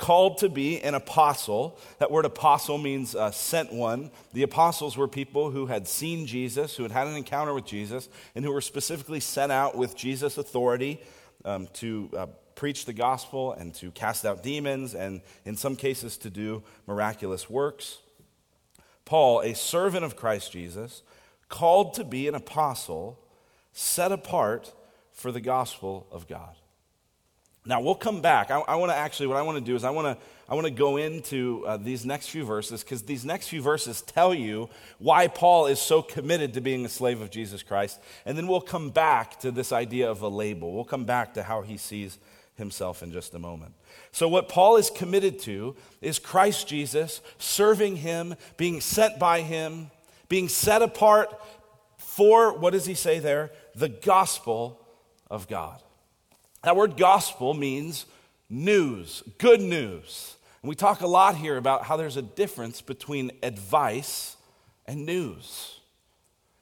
called 0.00 0.38
to 0.38 0.48
be 0.48 0.80
an 0.80 0.94
apostle. 0.94 1.78
That 1.98 2.10
word 2.10 2.24
apostle 2.24 2.78
means 2.78 3.14
uh, 3.14 3.30
sent 3.30 3.70
one. 3.70 4.10
The 4.32 4.42
apostles 4.42 4.96
were 4.96 5.06
people 5.06 5.50
who 5.50 5.66
had 5.66 5.86
seen 5.86 6.26
Jesus, 6.26 6.74
who 6.74 6.84
had 6.84 6.90
had 6.90 7.06
an 7.06 7.16
encounter 7.16 7.52
with 7.52 7.66
Jesus, 7.66 8.08
and 8.34 8.42
who 8.42 8.50
were 8.50 8.62
specifically 8.62 9.20
sent 9.20 9.52
out 9.52 9.76
with 9.76 9.94
Jesus' 9.94 10.38
authority 10.38 11.02
um, 11.44 11.68
to 11.74 12.10
uh, 12.16 12.26
preach 12.54 12.86
the 12.86 12.94
gospel 12.94 13.52
and 13.52 13.74
to 13.74 13.90
cast 13.90 14.24
out 14.24 14.42
demons, 14.42 14.94
and 14.94 15.20
in 15.44 15.54
some 15.54 15.76
cases 15.76 16.16
to 16.16 16.30
do 16.30 16.62
miraculous 16.86 17.50
works. 17.50 17.98
Paul, 19.04 19.42
a 19.42 19.54
servant 19.54 20.04
of 20.04 20.16
Christ 20.16 20.50
Jesus, 20.50 21.02
called 21.50 21.92
to 21.94 22.04
be 22.04 22.26
an 22.26 22.34
apostle, 22.34 23.18
set 23.74 24.12
apart 24.12 24.72
for 25.12 25.30
the 25.30 25.42
gospel 25.42 26.06
of 26.10 26.26
God. 26.26 26.56
Now, 27.66 27.80
we'll 27.80 27.94
come 27.94 28.22
back. 28.22 28.50
I, 28.50 28.60
I 28.60 28.76
want 28.76 28.90
to 28.90 28.96
actually, 28.96 29.26
what 29.26 29.36
I 29.36 29.42
want 29.42 29.58
to 29.58 29.64
do 29.64 29.76
is 29.76 29.84
I 29.84 29.90
want 29.90 30.06
to 30.06 30.24
I 30.50 30.54
want 30.54 30.66
to 30.66 30.72
go 30.72 30.96
into 30.96 31.64
uh, 31.64 31.76
these 31.76 32.04
next 32.04 32.30
few 32.30 32.44
verses 32.44 32.82
because 32.82 33.02
these 33.02 33.24
next 33.24 33.48
few 33.48 33.62
verses 33.62 34.02
tell 34.02 34.34
you 34.34 34.68
why 34.98 35.28
Paul 35.28 35.66
is 35.66 35.78
so 35.78 36.02
committed 36.02 36.54
to 36.54 36.60
being 36.60 36.84
a 36.84 36.88
slave 36.88 37.20
of 37.20 37.30
Jesus 37.30 37.62
Christ. 37.62 38.00
And 38.26 38.36
then 38.36 38.48
we'll 38.48 38.60
come 38.60 38.90
back 38.90 39.38
to 39.40 39.52
this 39.52 39.70
idea 39.70 40.10
of 40.10 40.22
a 40.22 40.28
label. 40.28 40.74
We'll 40.74 40.82
come 40.82 41.04
back 41.04 41.34
to 41.34 41.44
how 41.44 41.62
he 41.62 41.76
sees 41.76 42.18
himself 42.56 43.00
in 43.04 43.12
just 43.12 43.32
a 43.34 43.38
moment. 43.38 43.74
So, 44.10 44.26
what 44.26 44.48
Paul 44.48 44.76
is 44.76 44.90
committed 44.90 45.38
to 45.42 45.76
is 46.00 46.18
Christ 46.18 46.66
Jesus, 46.66 47.20
serving 47.38 47.96
him, 47.96 48.34
being 48.56 48.80
sent 48.80 49.20
by 49.20 49.42
him, 49.42 49.92
being 50.28 50.48
set 50.48 50.82
apart 50.82 51.40
for, 51.96 52.58
what 52.58 52.72
does 52.72 52.86
he 52.86 52.94
say 52.94 53.20
there? 53.20 53.52
The 53.76 53.88
gospel 53.88 54.84
of 55.30 55.46
God. 55.46 55.80
That 56.62 56.76
word 56.76 56.96
gospel 56.96 57.54
means 57.54 58.06
news, 58.48 59.22
good 59.38 59.60
news. 59.60 60.36
And 60.62 60.68
we 60.68 60.74
talk 60.74 61.00
a 61.00 61.06
lot 61.06 61.36
here 61.36 61.56
about 61.56 61.84
how 61.84 61.96
there's 61.96 62.16
a 62.16 62.22
difference 62.22 62.82
between 62.82 63.30
advice 63.42 64.36
and 64.86 65.06
news. 65.06 65.80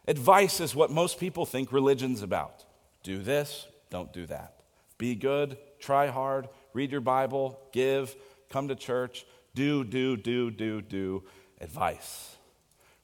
Advice 0.07 0.61
is 0.61 0.75
what 0.75 0.91
most 0.91 1.19
people 1.19 1.45
think 1.45 1.73
religion's 1.73 2.23
about 2.23 2.65
do 3.03 3.19
this, 3.19 3.67
don't 3.91 4.13
do 4.13 4.27
that. 4.27 4.55
Be 4.99 5.15
good, 5.15 5.57
try 5.79 6.09
hard, 6.09 6.49
read 6.75 6.93
your 6.93 7.01
Bible, 7.01 7.59
give, 7.73 8.15
come 8.51 8.69
to 8.69 8.75
church, 8.75 9.25
do, 9.55 9.85
do, 9.85 10.17
do, 10.17 10.51
do, 10.51 10.83
do. 10.83 11.23
Advice. 11.61 12.37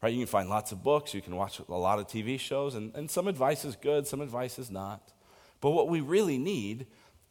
Right? 0.03 0.13
You 0.13 0.19
can 0.21 0.27
find 0.27 0.51
lots 0.51 0.73
of 0.73 0.83
books, 0.83 1.15
you 1.15 1.23
can 1.23 1.37
watch 1.37 1.61
a 1.67 1.73
lot 1.73 1.99
of 1.99 2.07
TV 2.07 2.39
shows, 2.39 2.75
and, 2.75 2.95
and 2.95 3.11
some 3.11 3.29
advice 3.29 3.65
is 3.65 3.77
good, 3.77 4.07
some 4.07 4.21
advice 4.21 4.59
is 4.59 4.71
not. 4.71 5.14
But 5.65 5.71
what 5.71 5.89
we 5.89 6.03
really 6.03 6.37
need 6.37 6.89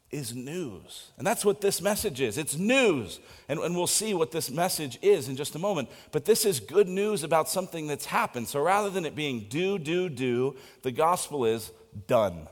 is 0.10 0.34
news. 0.34 1.12
And 1.20 1.28
that's 1.28 1.46
what 1.46 1.62
this 1.62 1.84
message 1.84 2.20
is 2.20 2.40
it's 2.40 2.58
news. 2.58 3.20
And, 3.48 3.60
and 3.60 3.76
we'll 3.76 3.86
see 3.86 4.16
what 4.16 4.32
this 4.32 4.50
message 4.50 4.98
is 5.04 5.30
in 5.30 5.36
just 5.36 5.54
a 5.54 5.60
moment. 5.60 5.88
But 6.12 6.26
this 6.26 6.44
is 6.44 6.60
good 6.60 6.88
news 6.88 7.24
about 7.24 7.48
something 7.48 7.86
that's 7.86 8.06
happened. 8.06 8.48
So 8.48 8.60
rather 8.60 8.90
than 8.90 9.06
it 9.06 9.16
being 9.16 9.46
do, 9.50 9.78
do, 9.78 10.10
do, 10.10 10.56
the 10.82 10.92
gospel 10.92 11.46
is 11.46 11.72
done. 12.08 12.48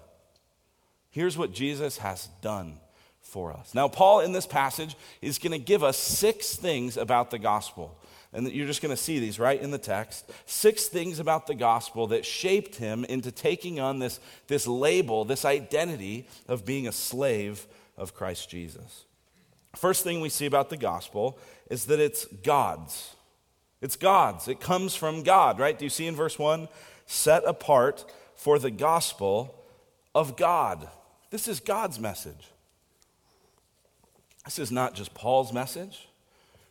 Here's 1.10 1.36
what 1.36 1.52
Jesus 1.52 1.98
has 1.98 2.30
done 2.44 2.78
for 3.24 3.52
us. 3.52 3.74
Now, 3.74 3.88
Paul 3.88 4.20
in 4.20 4.34
this 4.34 4.46
passage 4.46 4.96
is 5.20 5.40
going 5.40 5.52
to 5.52 5.58
give 5.58 5.84
us 5.84 5.98
six 5.98 6.56
things 6.56 6.96
about 6.96 7.32
the 7.32 7.40
gospel. 7.40 7.98
And 8.34 8.50
you're 8.52 8.68
just 8.68 8.82
going 8.82 8.96
to 8.96 9.02
see 9.02 9.20
these 9.20 9.40
right 9.40 9.62
in 9.62 9.72
the 9.72 9.78
text. 9.78 10.30
Six 10.46 10.88
things 10.88 11.20
about 11.20 11.48
the 11.48 11.56
gospel 11.56 12.08
that 12.08 12.26
shaped 12.26 12.76
him 12.76 13.04
into 13.06 13.32
taking 13.32 13.80
on 13.80 14.00
this, 14.00 14.20
this 14.48 14.66
label, 14.66 15.26
this 15.26 15.44
identity 15.44 16.28
of 16.48 16.66
being 16.66 16.88
a 16.88 16.94
slave 16.94 17.68
of 17.98 18.14
Christ 18.14 18.50
Jesus. 18.50 19.06
First 19.76 20.04
thing 20.04 20.22
we 20.22 20.30
see 20.30 20.46
about 20.46 20.70
the 20.70 20.78
gospel 20.78 21.38
is 21.70 21.86
that 21.86 22.00
it's 22.00 22.26
God's. 22.26 23.16
It's 23.82 23.96
God's. 23.96 24.48
It 24.48 24.60
comes 24.60 24.96
from 24.96 25.24
God, 25.24 25.60
right? 25.60 25.78
Do 25.78 25.86
you 25.86 25.90
see 25.90 26.08
in 26.08 26.16
verse 26.16 26.40
1? 26.40 26.68
Set 27.06 27.44
apart 27.46 28.06
for 28.36 28.60
the 28.60 28.72
gospel 28.72 29.56
of 30.16 30.38
God. 30.38 30.88
This 31.32 31.48
is 31.48 31.60
God's 31.60 32.00
message. 32.00 32.52
This 34.46 34.60
is 34.60 34.72
not 34.72 34.94
just 34.94 35.14
Paul's 35.14 35.54
message, 35.54 36.08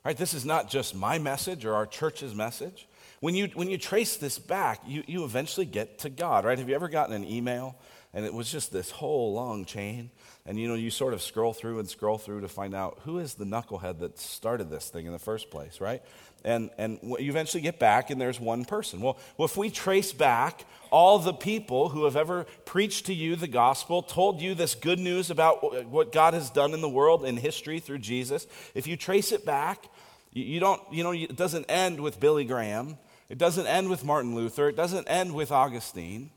right? 0.04 0.16
This 0.16 0.34
is 0.34 0.44
not 0.44 0.70
just 0.70 0.94
my 0.94 1.18
message 1.18 1.64
or 1.64 1.74
our 1.74 1.86
church's 1.86 2.34
message. 2.34 2.86
When 3.20 3.34
you, 3.34 3.48
when 3.54 3.68
you 3.68 3.76
trace 3.76 4.16
this 4.16 4.38
back, 4.38 4.80
you, 4.86 5.02
you 5.06 5.24
eventually 5.24 5.66
get 5.66 5.98
to 6.00 6.10
God, 6.10 6.44
right? 6.44 6.58
Have 6.58 6.68
you 6.68 6.74
ever 6.74 6.88
gotten 6.88 7.14
an 7.14 7.24
email 7.24 7.76
and 8.14 8.24
it 8.24 8.32
was 8.32 8.50
just 8.50 8.72
this 8.72 8.90
whole 8.90 9.34
long 9.34 9.64
chain? 9.64 10.10
And 10.46 10.58
you 10.58 10.68
know, 10.68 10.74
you 10.74 10.90
sort 10.90 11.12
of 11.12 11.20
scroll 11.20 11.52
through 11.52 11.78
and 11.78 11.88
scroll 11.88 12.18
through 12.18 12.40
to 12.40 12.48
find 12.48 12.74
out 12.74 13.00
who 13.04 13.18
is 13.18 13.34
the 13.34 13.44
knucklehead 13.44 13.98
that 14.00 14.18
started 14.18 14.70
this 14.70 14.88
thing 14.88 15.06
in 15.06 15.12
the 15.12 15.18
first 15.18 15.50
place, 15.50 15.80
right? 15.80 16.02
And, 16.44 16.70
and 16.78 16.98
you 17.02 17.30
eventually 17.30 17.60
get 17.60 17.78
back, 17.78 18.08
and 18.08 18.18
there's 18.18 18.40
one 18.40 18.64
person. 18.64 19.00
Well, 19.00 19.18
well, 19.36 19.44
if 19.46 19.56
we 19.56 19.70
trace 19.70 20.12
back 20.12 20.64
all 20.90 21.18
the 21.18 21.34
people 21.34 21.90
who 21.90 22.04
have 22.04 22.16
ever 22.16 22.46
preached 22.64 23.06
to 23.06 23.14
you 23.14 23.36
the 23.36 23.46
gospel, 23.46 24.02
told 24.02 24.40
you 24.40 24.54
this 24.54 24.74
good 24.74 24.98
news 24.98 25.30
about 25.30 25.86
what 25.86 26.10
God 26.10 26.32
has 26.32 26.48
done 26.48 26.72
in 26.72 26.80
the 26.80 26.88
world 26.88 27.24
in 27.24 27.36
history 27.36 27.78
through 27.78 27.98
Jesus, 27.98 28.46
if 28.74 28.86
you 28.86 28.96
trace 28.96 29.32
it 29.32 29.44
back, 29.44 29.84
you 30.32 30.60
don't, 30.60 30.80
you 30.90 31.04
know, 31.04 31.12
it 31.12 31.36
doesn't 31.36 31.66
end 31.68 32.00
with 32.00 32.18
Billy 32.18 32.44
Graham. 32.44 32.96
It 33.28 33.38
doesn't 33.38 33.66
end 33.66 33.90
with 33.90 34.04
Martin 34.04 34.34
Luther. 34.34 34.68
It 34.68 34.76
doesn't 34.76 35.06
end 35.08 35.34
with 35.34 35.52
Augustine. 35.52 36.30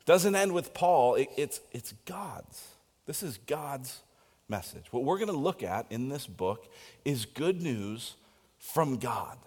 It 0.00 0.06
doesn't 0.06 0.34
end 0.34 0.52
with 0.52 0.74
Paul. 0.74 1.14
It, 1.14 1.28
it's, 1.36 1.60
it's 1.72 1.94
God's. 2.06 2.68
This 3.06 3.22
is 3.22 3.38
God's 3.38 4.00
message. 4.48 4.86
What 4.90 5.04
we're 5.04 5.18
going 5.18 5.28
to 5.28 5.36
look 5.36 5.62
at 5.62 5.86
in 5.90 6.08
this 6.08 6.26
book 6.26 6.72
is 7.04 7.24
good 7.24 7.62
news 7.62 8.14
from 8.58 8.96
God. 8.98 9.38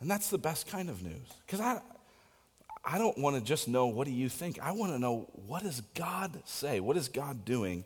And 0.00 0.10
that's 0.10 0.30
the 0.30 0.38
best 0.38 0.66
kind 0.66 0.88
of 0.88 1.02
news. 1.02 1.26
Because 1.46 1.60
I, 1.60 1.80
I 2.84 2.98
don't 2.98 3.18
want 3.18 3.36
to 3.36 3.42
just 3.42 3.68
know 3.68 3.86
what 3.86 4.06
do 4.06 4.12
you 4.12 4.28
think. 4.28 4.58
I 4.60 4.72
want 4.72 4.92
to 4.92 4.98
know 4.98 5.28
what 5.46 5.62
does 5.62 5.82
God 5.94 6.40
say? 6.44 6.80
What 6.80 6.96
is 6.96 7.08
God 7.08 7.44
doing 7.44 7.84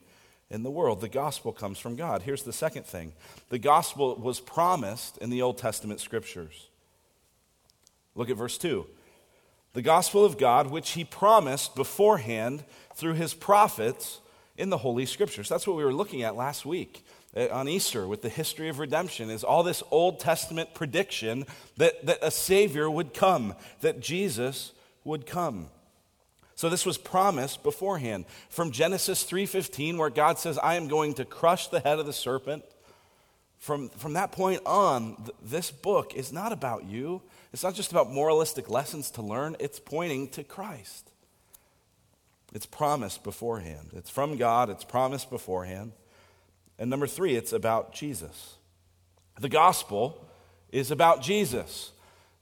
in 0.51 0.63
the 0.63 0.71
world? 0.71 1.01
The 1.01 1.09
gospel 1.09 1.53
comes 1.53 1.79
from 1.79 1.97
God. 1.97 2.23
Here's 2.23 2.45
the 2.45 2.53
second 2.53 2.87
thing. 2.87 3.13
The 3.49 3.59
gospel 3.59 4.15
was 4.17 4.41
promised 4.41 5.19
in 5.19 5.31
the 5.31 5.43
Old 5.43 5.59
Testament 5.59 6.01
scriptures. 6.01 6.69
Look 8.15 8.31
at 8.31 8.37
verse 8.37 8.57
2. 8.59 8.87
The 9.75 9.83
gospel 9.83 10.25
of 10.25 10.39
God, 10.39 10.69
which 10.69 10.93
he 10.93 11.05
promised 11.05 11.75
beforehand 11.75 12.65
through 12.95 13.15
his 13.15 13.35
prophets 13.35 14.21
in 14.57 14.71
the 14.71 14.79
Holy 14.79 15.05
Scriptures. 15.05 15.49
That's 15.49 15.67
what 15.67 15.77
we 15.77 15.85
were 15.85 15.93
looking 15.93 16.23
at 16.23 16.37
last 16.37 16.65
week 16.65 17.05
uh, 17.37 17.49
on 17.51 17.69
Easter 17.69 18.07
with 18.07 18.23
the 18.23 18.29
history 18.29 18.69
of 18.69 18.79
redemption 18.79 19.31
is 19.31 19.45
all 19.45 19.63
this 19.63 19.83
Old 19.91 20.21
Testament 20.21 20.75
prediction 20.75 21.45
that, 21.77 22.07
that 22.07 22.19
a 22.23 22.31
Savior 22.31 22.91
would 22.91 23.13
come, 23.13 23.55
that 23.81 24.01
Jesus 24.01 24.73
would 25.03 25.27
come. 25.27 25.67
So 26.55 26.69
this 26.69 26.87
was 26.87 26.97
promised 26.97 27.63
beforehand. 27.63 28.27
From 28.49 28.71
Genesis 28.71 29.25
3:15 29.25 29.97
where 29.97 30.11
God 30.11 30.39
says 30.39 30.57
I 30.59 30.77
am 30.77 30.87
going 30.87 31.15
to 31.15 31.25
crush 31.25 31.67
the 31.67 31.81
head 31.81 31.99
of 31.99 32.07
the 32.07 32.13
serpent. 32.13 32.65
From, 33.59 33.89
from 33.89 34.13
that 34.13 34.31
point 34.31 34.61
on, 34.67 35.17
th- 35.17 35.31
this 35.43 35.71
book 35.71 36.15
is 36.15 36.33
not 36.33 36.53
about 36.53 36.85
you. 36.85 37.23
It's 37.55 37.63
not 37.63 37.77
just 37.77 37.93
about 37.93 38.11
moralistic 38.11 38.69
lessons 38.69 39.13
to 39.13 39.23
learn, 39.23 39.55
it's 39.61 39.79
pointing 39.79 40.27
to 40.31 40.43
Christ. 40.43 41.13
It's 42.53 42.67
promised 42.67 43.23
beforehand. 43.23 43.91
It's 43.93 44.11
from 44.11 44.37
God, 44.37 44.71
it's 44.71 44.83
promised 44.83 45.31
beforehand. 45.31 45.93
And 46.81 46.91
number 46.91 47.07
three, 47.07 47.37
it's 47.37 47.53
about 47.53 47.93
Jesus. 47.93 48.57
The 49.41 49.49
gospel 49.49 50.27
is 50.73 50.91
about 50.91 51.23
Jesus. 51.23 51.93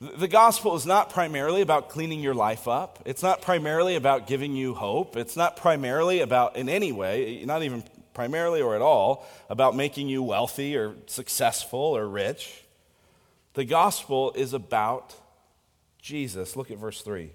The 0.01 0.29
gospel 0.29 0.77
is 0.77 0.87
not 0.87 1.11
primarily 1.11 1.61
about 1.61 1.91
cleaning 1.91 2.21
your 2.21 2.35
life 2.35 2.67
up. 2.67 3.03
It's 3.05 3.23
not 3.23 3.43
primarily 3.43 3.97
about 3.97 4.27
giving 4.27 4.57
you 4.57 4.73
hope. 4.73 5.19
It's 5.19 5.37
not 5.37 5.59
primarily 5.59 6.23
about, 6.23 6.57
in 6.57 6.71
any 6.71 6.91
way, 6.91 7.43
not 7.45 7.63
even 7.63 7.85
primarily 8.15 8.63
or 8.63 8.77
at 8.77 8.81
all, 8.81 9.27
about 9.51 9.77
making 9.77 10.09
you 10.09 10.23
wealthy 10.23 10.75
or 10.75 10.95
successful 11.07 11.99
or 11.99 12.09
rich. 12.09 12.63
The 13.55 13.65
gospel 13.65 14.33
is 14.33 14.53
about 14.53 15.15
Jesus. 16.01 16.57
Look 16.57 16.71
at 16.71 16.79
verse 16.79 17.03
3. 17.03 17.31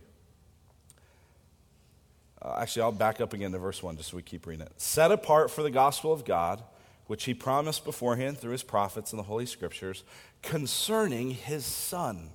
Uh, 2.41 2.57
actually, 2.59 2.83
I'll 2.83 2.91
back 2.91 3.21
up 3.21 3.33
again 3.33 3.51
to 3.51 3.59
verse 3.59 3.81
1 3.81 3.97
just 3.97 4.09
so 4.09 4.17
we 4.17 4.23
keep 4.23 4.45
reading 4.45 4.65
it. 4.65 4.71
Set 4.77 5.11
apart 5.11 5.51
for 5.51 5.63
the 5.63 5.71
gospel 5.71 6.13
of 6.13 6.25
God, 6.25 6.63
which 7.07 7.25
he 7.25 7.33
promised 7.33 7.85
beforehand 7.85 8.37
through 8.37 8.51
his 8.51 8.63
prophets 8.63 9.11
in 9.11 9.17
the 9.17 9.23
Holy 9.23 9.45
Scriptures, 9.45 10.03
concerning 10.41 11.31
his 11.31 11.65
Son. 11.65 12.29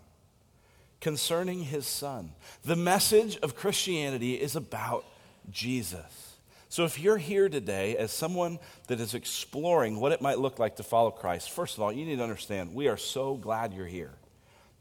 Concerning 1.00 1.64
his 1.64 1.86
Son. 1.86 2.32
The 2.64 2.76
message 2.76 3.36
of 3.38 3.56
Christianity 3.56 4.34
is 4.34 4.56
about 4.56 5.04
Jesus. 5.50 6.31
So, 6.72 6.86
if 6.86 6.98
you're 6.98 7.18
here 7.18 7.50
today 7.50 7.98
as 7.98 8.10
someone 8.12 8.58
that 8.86 8.98
is 8.98 9.12
exploring 9.12 10.00
what 10.00 10.10
it 10.10 10.22
might 10.22 10.38
look 10.38 10.58
like 10.58 10.76
to 10.76 10.82
follow 10.82 11.10
Christ, 11.10 11.50
first 11.50 11.76
of 11.76 11.82
all, 11.82 11.92
you 11.92 12.06
need 12.06 12.16
to 12.16 12.22
understand 12.22 12.74
we 12.74 12.88
are 12.88 12.96
so 12.96 13.34
glad 13.34 13.74
you're 13.74 13.84
here. 13.84 14.14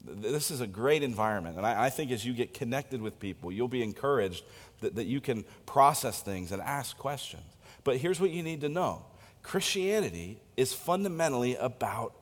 This 0.01 0.51
is 0.51 0.61
a 0.61 0.67
great 0.67 1.03
environment. 1.03 1.57
And 1.57 1.65
I, 1.65 1.87
I 1.87 1.89
think 1.89 2.11
as 2.11 2.25
you 2.25 2.31
get 2.31 2.53
connected 2.53 3.01
with 3.01 3.19
people, 3.19 3.51
you'll 3.51 3.67
be 3.67 3.83
encouraged 3.83 4.45
that, 4.79 4.95
that 4.95 5.03
you 5.03 5.19
can 5.19 5.43
process 5.65 6.21
things 6.21 6.53
and 6.53 6.61
ask 6.61 6.97
questions. 6.97 7.43
But 7.83 7.97
here's 7.97 8.21
what 8.21 8.29
you 8.29 8.41
need 8.41 8.61
to 8.61 8.69
know 8.69 9.03
Christianity 9.43 10.39
is 10.55 10.71
fundamentally 10.71 11.57
about 11.57 12.13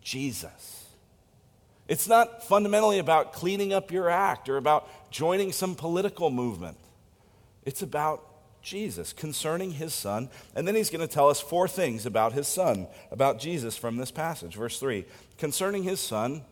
Jesus. 0.00 0.84
It's 1.86 2.08
not 2.08 2.42
fundamentally 2.42 2.98
about 2.98 3.34
cleaning 3.34 3.72
up 3.72 3.92
your 3.92 4.10
act 4.10 4.48
or 4.48 4.56
about 4.56 4.88
joining 5.12 5.52
some 5.52 5.76
political 5.76 6.28
movement. 6.28 6.76
It's 7.64 7.82
about 7.82 8.31
Jesus, 8.62 9.12
concerning 9.12 9.72
his 9.72 9.92
son. 9.92 10.28
And 10.54 10.66
then 10.66 10.74
he's 10.74 10.90
going 10.90 11.06
to 11.06 11.12
tell 11.12 11.28
us 11.28 11.40
four 11.40 11.68
things 11.68 12.06
about 12.06 12.32
his 12.32 12.48
son, 12.48 12.86
about 13.10 13.38
Jesus 13.38 13.76
from 13.76 13.96
this 13.96 14.10
passage. 14.10 14.54
Verse 14.54 14.78
3 14.78 15.04
concerning 15.38 15.82
his 15.82 15.98
son, 15.98 16.42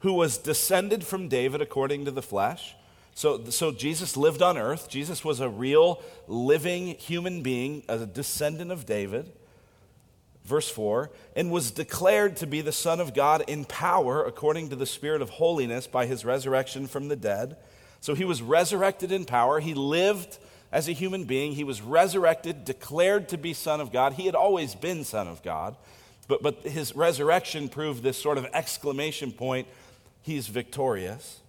who 0.00 0.12
was 0.12 0.36
descended 0.36 1.04
from 1.04 1.28
David 1.28 1.60
according 1.60 2.04
to 2.04 2.10
the 2.10 2.22
flesh. 2.22 2.74
So, 3.14 3.44
so 3.50 3.70
Jesus 3.70 4.16
lived 4.16 4.42
on 4.42 4.58
earth. 4.58 4.88
Jesus 4.88 5.24
was 5.24 5.38
a 5.38 5.48
real 5.48 6.02
living 6.26 6.88
human 6.96 7.42
being, 7.42 7.84
a 7.88 8.06
descendant 8.06 8.72
of 8.72 8.86
David. 8.86 9.30
Verse 10.44 10.68
4 10.68 11.10
and 11.36 11.52
was 11.52 11.70
declared 11.70 12.36
to 12.38 12.46
be 12.46 12.60
the 12.60 12.72
Son 12.72 13.00
of 13.00 13.14
God 13.14 13.44
in 13.46 13.64
power 13.64 14.24
according 14.24 14.70
to 14.70 14.76
the 14.76 14.86
Spirit 14.86 15.22
of 15.22 15.30
holiness 15.30 15.86
by 15.86 16.06
his 16.06 16.24
resurrection 16.24 16.88
from 16.88 17.06
the 17.06 17.16
dead. 17.16 17.56
So 18.00 18.14
he 18.14 18.24
was 18.24 18.42
resurrected 18.42 19.12
in 19.12 19.24
power. 19.24 19.60
He 19.60 19.74
lived 19.74 20.38
as 20.72 20.88
a 20.88 20.92
human 20.92 21.24
being. 21.24 21.52
He 21.52 21.64
was 21.64 21.82
resurrected, 21.82 22.64
declared 22.64 23.28
to 23.28 23.36
be 23.36 23.52
Son 23.52 23.80
of 23.80 23.92
God. 23.92 24.14
He 24.14 24.26
had 24.26 24.34
always 24.34 24.74
been 24.74 25.04
Son 25.04 25.28
of 25.28 25.42
God, 25.42 25.76
but, 26.26 26.42
but 26.42 26.62
his 26.62 26.96
resurrection 26.96 27.68
proved 27.68 28.02
this 28.02 28.20
sort 28.20 28.38
of 28.38 28.46
exclamation 28.54 29.30
point 29.30 29.68
he's 30.22 30.48
victorious. 30.48 31.40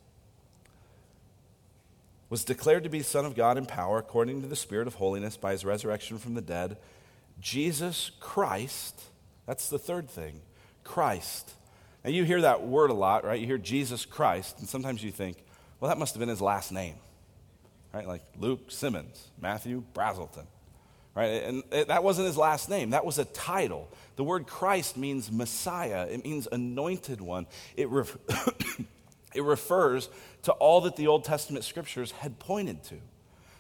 Was 2.30 2.44
declared 2.44 2.84
to 2.84 2.90
be 2.90 3.02
Son 3.02 3.26
of 3.26 3.36
God 3.36 3.58
in 3.58 3.66
power 3.66 4.00
according 4.00 4.42
to 4.42 4.48
the 4.48 4.56
Spirit 4.56 4.88
of 4.88 4.96
holiness 4.96 5.38
by 5.38 5.52
his 5.52 5.64
resurrection 5.64 6.18
from 6.18 6.34
the 6.34 6.42
dead. 6.42 6.78
Jesus 7.40 8.12
Christ, 8.20 9.04
that's 9.46 9.70
the 9.70 9.80
third 9.80 10.10
thing 10.10 10.42
Christ. 10.84 11.54
Now 12.04 12.10
you 12.10 12.24
hear 12.26 12.42
that 12.42 12.64
word 12.64 12.90
a 12.90 12.96
lot, 12.96 13.24
right? 13.24 13.40
You 13.40 13.46
hear 13.46 13.58
Jesus 13.58 14.04
Christ, 14.04 14.60
and 14.60 14.68
sometimes 14.68 15.02
you 15.04 15.12
think, 15.12 15.38
well, 15.80 15.90
that 15.90 15.98
must 15.98 16.16
have 16.16 16.20
been 16.20 16.30
his 16.30 16.42
last 16.42 16.72
name 16.72 16.96
right? 17.94 18.08
Like 18.08 18.24
Luke 18.40 18.70
Simmons, 18.70 19.28
Matthew 19.40 19.84
Brazelton, 19.94 20.46
right? 21.16 21.44
And 21.44 21.64
that 21.72 22.04
wasn't 22.04 22.28
his 22.28 22.38
last 22.38 22.70
name, 22.70 22.90
that 22.92 23.06
was 23.06 23.20
a 23.20 23.26
title. 23.26 23.90
The 24.16 24.24
word 24.24 24.48
Christ 24.48 24.98
means 24.98 25.32
Messiah, 25.32 26.08
it 26.10 26.24
means 26.24 26.48
anointed 26.52 27.22
one. 27.22 27.48
It, 27.78 27.90
ref- 27.90 28.18
it 29.34 29.44
refers 29.44 30.10
to 30.44 30.52
all 30.54 30.82
that 30.82 30.96
the 30.96 31.08
Old 31.08 31.24
Testament 31.24 31.64
scriptures 31.66 32.12
had 32.12 32.40
pointed 32.40 32.84
to. 32.86 32.96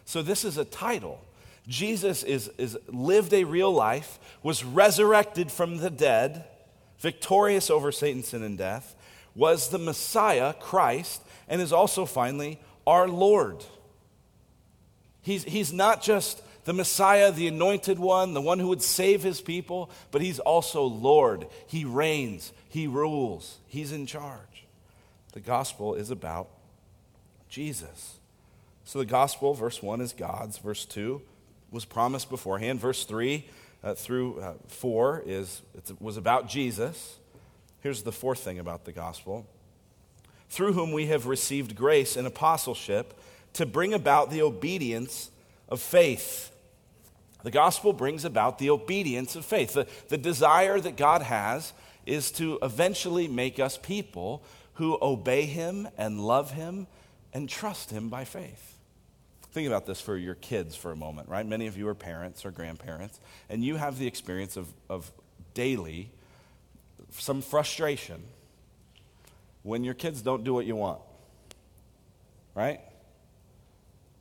So 0.05 0.21
this 0.21 0.43
is 0.43 0.57
a 0.57 0.65
title. 0.65 1.21
Jesus 1.67 2.23
is, 2.23 2.49
is 2.57 2.77
lived 2.87 3.33
a 3.33 3.45
real 3.45 3.71
life, 3.71 4.19
was 4.41 4.65
resurrected 4.65 5.49
from 5.49 5.77
the 5.77 5.89
dead, 5.89 6.43
victorious 6.99 7.69
over 7.69 7.91
Satan, 7.91 8.21
sin, 8.21 8.43
and 8.43 8.57
death, 8.57 8.95
was 9.33 9.69
the 9.69 9.79
Messiah, 9.79 10.53
Christ, 10.53 11.21
and 11.47 11.61
is 11.61 11.71
also 11.71 12.05
finally 12.05 12.59
our 12.85 13.07
Lord. 13.07 13.63
He's, 15.23 15.43
he's 15.45 15.73
not 15.73 16.03
just 16.03 16.41
the 16.65 16.73
Messiah, 16.73 17.31
the 17.31 17.47
anointed 17.47 17.99
one, 17.99 18.33
the 18.33 18.41
one 18.41 18.59
who 18.59 18.67
would 18.69 18.81
save 18.81 19.23
his 19.23 19.41
people, 19.41 19.89
but 20.11 20.21
he's 20.21 20.39
also 20.39 20.83
Lord. 20.83 21.47
He 21.67 21.83
reigns, 21.85 22.53
he 22.69 22.87
rules, 22.87 23.57
he's 23.67 23.91
in 23.91 24.05
charge. 24.05 24.65
The 25.33 25.39
gospel 25.39 25.95
is 25.95 26.11
about 26.11 26.47
Jesus. 27.49 28.19
So 28.85 28.99
the 28.99 29.05
gospel, 29.05 29.53
verse 29.53 29.81
1, 29.81 30.01
is 30.01 30.13
God's. 30.13 30.57
Verse 30.57 30.85
2 30.85 31.21
was 31.71 31.85
promised 31.85 32.29
beforehand. 32.29 32.79
Verse 32.79 33.05
3 33.05 33.45
uh, 33.83 33.93
through 33.95 34.39
uh, 34.39 34.53
4 34.67 35.23
is, 35.25 35.61
it 35.75 36.01
was 36.01 36.17
about 36.17 36.47
Jesus. 36.47 37.17
Here's 37.81 38.03
the 38.03 38.11
fourth 38.11 38.39
thing 38.39 38.59
about 38.59 38.85
the 38.85 38.91
gospel 38.91 39.45
through 40.49 40.73
whom 40.73 40.91
we 40.91 41.07
have 41.07 41.25
received 41.25 41.75
grace 41.75 42.15
and 42.15 42.27
apostleship 42.27 43.19
to 43.53 43.65
bring 43.65 43.93
about 43.93 44.31
the 44.31 44.41
obedience 44.41 45.29
of 45.69 45.79
faith. 45.81 46.51
The 47.43 47.51
gospel 47.51 47.93
brings 47.93 48.25
about 48.25 48.57
the 48.57 48.69
obedience 48.69 49.35
of 49.35 49.45
faith. 49.45 49.73
The, 49.73 49.87
the 50.07 50.17
desire 50.17 50.79
that 50.79 50.95
God 50.95 51.21
has 51.21 51.73
is 52.05 52.31
to 52.33 52.57
eventually 52.61 53.27
make 53.27 53.59
us 53.59 53.77
people 53.77 54.43
who 54.75 54.97
obey 55.01 55.45
Him 55.45 55.87
and 55.97 56.25
love 56.25 56.51
Him 56.51 56.87
and 57.33 57.49
trust 57.49 57.91
Him 57.91 58.09
by 58.09 58.23
faith. 58.23 58.77
Think 59.51 59.67
about 59.67 59.85
this 59.85 60.01
for 60.01 60.17
your 60.17 60.35
kids 60.35 60.75
for 60.75 60.91
a 60.91 60.95
moment, 60.95 61.29
right? 61.29 61.45
Many 61.45 61.67
of 61.67 61.77
you 61.77 61.87
are 61.87 61.93
parents 61.93 62.45
or 62.45 62.51
grandparents, 62.51 63.19
and 63.49 63.63
you 63.63 63.75
have 63.75 63.99
the 63.99 64.07
experience 64.07 64.57
of, 64.57 64.67
of 64.89 65.11
daily 65.53 66.09
some 67.11 67.41
frustration 67.41 68.23
when 69.61 69.83
your 69.83 69.93
kids 69.93 70.21
don't 70.21 70.43
do 70.43 70.53
what 70.53 70.65
you 70.65 70.75
want. 70.75 70.99
Right? 72.55 72.81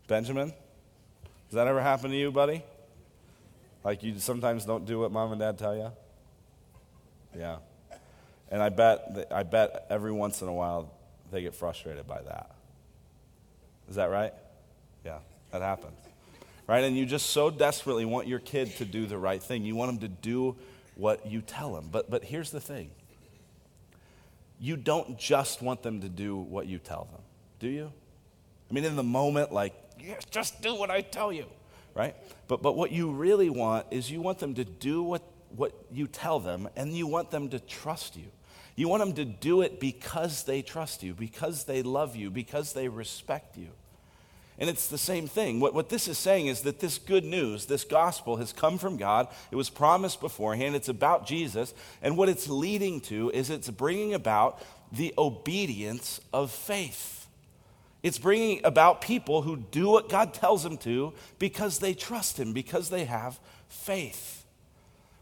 Benjamin? 0.09 0.49
Does 0.49 1.55
that 1.55 1.67
ever 1.67 1.81
happen 1.81 2.11
to 2.11 2.17
you, 2.17 2.31
buddy? 2.31 2.63
Like 3.85 4.03
you 4.03 4.19
sometimes 4.19 4.65
don't 4.65 4.87
do 4.87 5.01
what 5.01 5.13
mom 5.13 5.33
and 5.33 5.41
dad 5.41 5.59
tell 5.59 5.77
you? 5.77 5.93
Yeah. 7.37 7.57
And 8.51 8.63
I 8.63 8.69
bet, 8.69 9.29
I 9.31 9.43
bet 9.43 9.87
every 9.91 10.13
once 10.13 10.43
in 10.43 10.49
a 10.49 10.53
while 10.53 10.93
they 11.31 11.43
get 11.43 11.55
frustrated 11.55 12.07
by 12.07 12.21
that. 12.23 12.51
Is 13.89 13.97
that 13.97 14.11
right? 14.11 14.33
Yeah, 15.05 15.19
that 15.51 15.63
happens. 15.63 15.97
Right? 16.67 16.85
And 16.85 16.97
you 16.97 17.07
just 17.07 17.31
so 17.31 17.51
desperately 17.51 18.05
want 18.05 18.29
your 18.29 18.39
kid 18.39 18.77
to 18.77 18.85
do 18.85 19.07
the 19.07 19.19
right 19.19 19.43
thing. 19.43 19.65
You 19.65 19.75
want 19.75 19.91
them 19.91 20.01
to 20.01 20.09
do 20.09 20.57
what 20.95 21.27
you 21.27 21.41
tell 21.41 21.75
them. 21.75 21.89
But, 21.91 22.11
but 22.11 22.25
here's 22.25 22.51
the 22.51 22.61
thing 22.61 22.91
you 24.61 24.77
don't 24.77 25.19
just 25.19 25.61
want 25.61 25.83
them 25.83 26.03
to 26.03 26.09
do 26.09 26.37
what 26.37 26.67
you 26.67 26.79
tell 26.79 27.09
them, 27.11 27.21
do 27.59 27.69
you? 27.69 27.93
I 28.71 28.75
mean, 28.75 28.85
in 28.85 28.95
the 28.95 29.03
moment, 29.03 29.53
like, 29.53 29.75
yes, 30.03 30.25
just 30.31 30.61
do 30.63 30.75
what 30.75 30.91
I 30.91 31.01
tell 31.01 31.33
you, 31.33 31.47
right? 31.95 32.15
But, 32.49 32.63
but 32.63 32.77
what 32.77 32.93
you 32.93 33.11
really 33.11 33.51
want 33.51 33.87
is 33.91 34.11
you 34.11 34.21
want 34.21 34.39
them 34.39 34.55
to 34.55 34.65
do 34.65 35.03
what, 35.03 35.23
what 35.55 35.73
you 35.91 36.07
tell 36.07 36.41
them, 36.41 36.69
and 36.77 36.97
you 36.97 37.07
want 37.07 37.31
them 37.31 37.49
to 37.51 37.59
trust 37.59 38.17
you. 38.17 38.27
You 38.75 38.89
want 38.89 39.01
them 39.01 39.13
to 39.15 39.25
do 39.25 39.61
it 39.63 39.81
because 39.81 40.45
they 40.45 40.63
trust 40.63 41.03
you, 41.03 41.15
because 41.15 41.65
they 41.65 41.83
love 41.83 42.17
you, 42.17 42.31
because 42.31 42.73
they 42.73 42.89
respect 42.89 43.57
you. 43.57 43.69
And 44.59 44.69
it's 44.71 44.87
the 44.87 44.99
same 44.99 45.27
thing. 45.27 45.61
What, 45.61 45.75
what 45.75 45.89
this 45.89 46.07
is 46.09 46.19
saying 46.19 46.47
is 46.47 46.61
that 46.63 46.79
this 46.79 46.99
good 46.99 47.25
news, 47.25 47.67
this 47.67 47.85
gospel, 47.85 48.37
has 48.37 48.53
come 48.53 48.79
from 48.79 48.97
God. 48.97 49.29
It 49.51 49.57
was 49.57 49.71
promised 49.71 50.21
beforehand. 50.21 50.77
It's 50.77 50.89
about 50.89 51.27
Jesus. 51.27 51.75
And 52.03 52.17
what 52.17 52.29
it's 52.29 52.49
leading 52.49 53.01
to 53.03 53.31
is 53.31 53.51
it's 53.51 53.71
bringing 53.71 54.15
about 54.15 54.63
the 54.93 55.15
obedience 55.17 56.21
of 56.33 56.51
faith. 56.51 57.22
It's 58.03 58.19
bringing 58.19 58.61
about 58.65 59.01
people 59.01 59.43
who 59.43 59.57
do 59.57 59.89
what 59.89 60.09
God 60.09 60.35
tells 60.35 60.63
them 60.65 60.77
to 60.79 61.13
because 61.39 61.79
they 61.79 61.95
trust 61.95 62.39
Him, 62.39 62.53
because 62.53 62.91
they 62.91 63.05
have 63.05 63.39
faith. 63.69 64.45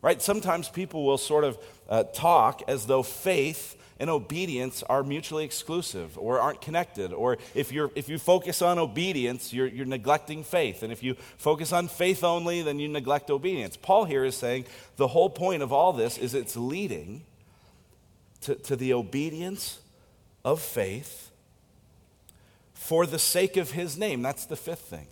Right? 0.03 0.21
Sometimes 0.23 0.69
people 0.69 1.05
will 1.05 1.19
sort 1.19 1.45
of 1.45 1.59
uh, 1.89 2.05
talk 2.05 2.63
as 2.69 2.87
though 2.87 3.03
faith 3.03 3.77
and 3.99 4.09
obedience 4.09 4.83
are 4.85 5.03
mutually 5.03 5.45
exclusive 5.45 6.17
or 6.17 6.41
aren't 6.41 6.63
connected. 6.63 7.13
Or 7.13 7.37
if, 7.55 7.71
you're, 7.71 7.91
if 7.95 8.09
you 8.09 8.19
focus 8.19 8.63
on 8.63 8.79
obedience, 8.79 9.53
you're, 9.53 9.67
you're 9.67 9.85
neglecting 9.85 10.43
faith. 10.43 10.83
And 10.83 10.91
if 10.91 11.03
you 11.03 11.17
focus 11.37 11.71
on 11.71 11.87
faith 11.87 12.25
only, 12.25 12.63
then 12.63 12.79
you 12.79 12.89
neglect 12.89 13.29
obedience. 13.29 13.77
Paul 13.77 14.07
here 14.07 14.25
is 14.25 14.35
saying 14.35 14.65
the 14.97 15.09
whole 15.09 15.29
point 15.29 15.63
of 15.63 15.71
all 15.71 15.93
this 15.93 16.17
is 16.17 16.33
it's 16.33 16.57
leading 16.57 17.25
to, 18.41 18.55
to 18.55 18.75
the 18.75 18.95
obedience 18.95 19.81
of 20.47 20.63
faith 20.63 21.30
for 22.81 23.05
the 23.05 23.19
sake 23.19 23.59
of 23.59 23.73
his 23.73 23.99
name. 23.99 24.23
That's 24.23 24.47
the 24.47 24.57
fifth 24.57 24.81
thing. 24.81 25.07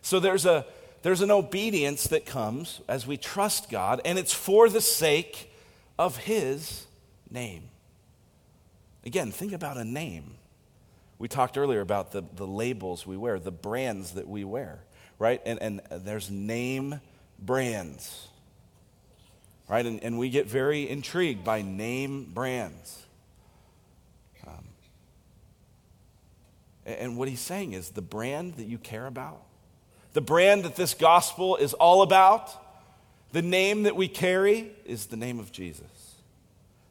So 0.00 0.18
there's 0.18 0.46
a 0.46 0.64
there's 1.02 1.20
an 1.20 1.30
obedience 1.30 2.06
that 2.08 2.24
comes 2.24 2.80
as 2.88 3.06
we 3.06 3.18
trust 3.18 3.68
God, 3.68 4.00
and 4.06 4.18
it's 4.18 4.32
for 4.32 4.70
the 4.70 4.80
sake 4.80 5.52
of 5.98 6.16
his 6.16 6.86
name. 7.30 7.64
Again, 9.04 9.30
think 9.30 9.52
about 9.52 9.76
a 9.76 9.84
name. 9.84 10.36
We 11.18 11.28
talked 11.28 11.58
earlier 11.58 11.82
about 11.82 12.12
the, 12.12 12.24
the 12.34 12.46
labels 12.46 13.06
we 13.06 13.18
wear, 13.18 13.38
the 13.38 13.52
brands 13.52 14.12
that 14.12 14.26
we 14.26 14.44
wear, 14.44 14.80
right? 15.18 15.42
And, 15.44 15.60
and 15.60 15.82
there's 15.90 16.30
name 16.30 17.00
brands, 17.38 18.28
right? 19.68 19.84
And, 19.84 20.02
and 20.02 20.18
we 20.18 20.30
get 20.30 20.46
very 20.46 20.88
intrigued 20.88 21.44
by 21.44 21.60
name 21.60 22.30
brands. 22.32 23.02
And 26.86 27.16
what 27.16 27.28
he's 27.28 27.40
saying 27.40 27.72
is 27.72 27.90
the 27.90 28.02
brand 28.02 28.54
that 28.54 28.66
you 28.66 28.78
care 28.78 29.06
about, 29.06 29.42
the 30.12 30.20
brand 30.20 30.64
that 30.64 30.76
this 30.76 30.94
gospel 30.94 31.56
is 31.56 31.74
all 31.74 32.02
about, 32.02 32.50
the 33.32 33.42
name 33.42 33.84
that 33.84 33.96
we 33.96 34.06
carry 34.06 34.70
is 34.84 35.06
the 35.06 35.16
name 35.16 35.40
of 35.40 35.50
Jesus. 35.50 36.14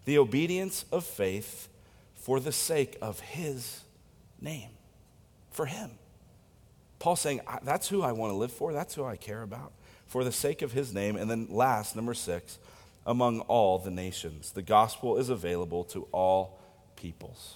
The 0.05 0.17
obedience 0.17 0.83
of 0.91 1.05
faith 1.05 1.69
for 2.15 2.39
the 2.39 2.51
sake 2.51 2.97
of 3.01 3.19
his 3.19 3.81
name, 4.41 4.69
for 5.51 5.65
him. 5.65 5.91
Paul 6.99 7.15
saying, 7.15 7.41
That's 7.63 7.87
who 7.87 8.01
I 8.01 8.13
want 8.13 8.31
to 8.31 8.35
live 8.35 8.51
for, 8.51 8.73
that's 8.73 8.95
who 8.95 9.03
I 9.05 9.15
care 9.15 9.41
about, 9.41 9.71
for 10.07 10.23
the 10.23 10.31
sake 10.31 10.61
of 10.61 10.71
his 10.71 10.93
name. 10.93 11.15
And 11.15 11.29
then, 11.29 11.47
last, 11.49 11.95
number 11.95 12.13
six, 12.13 12.59
among 13.05 13.41
all 13.41 13.77
the 13.77 13.91
nations. 13.91 14.51
The 14.51 14.61
gospel 14.61 15.17
is 15.17 15.29
available 15.29 15.83
to 15.85 16.07
all 16.11 16.59
peoples. 16.95 17.55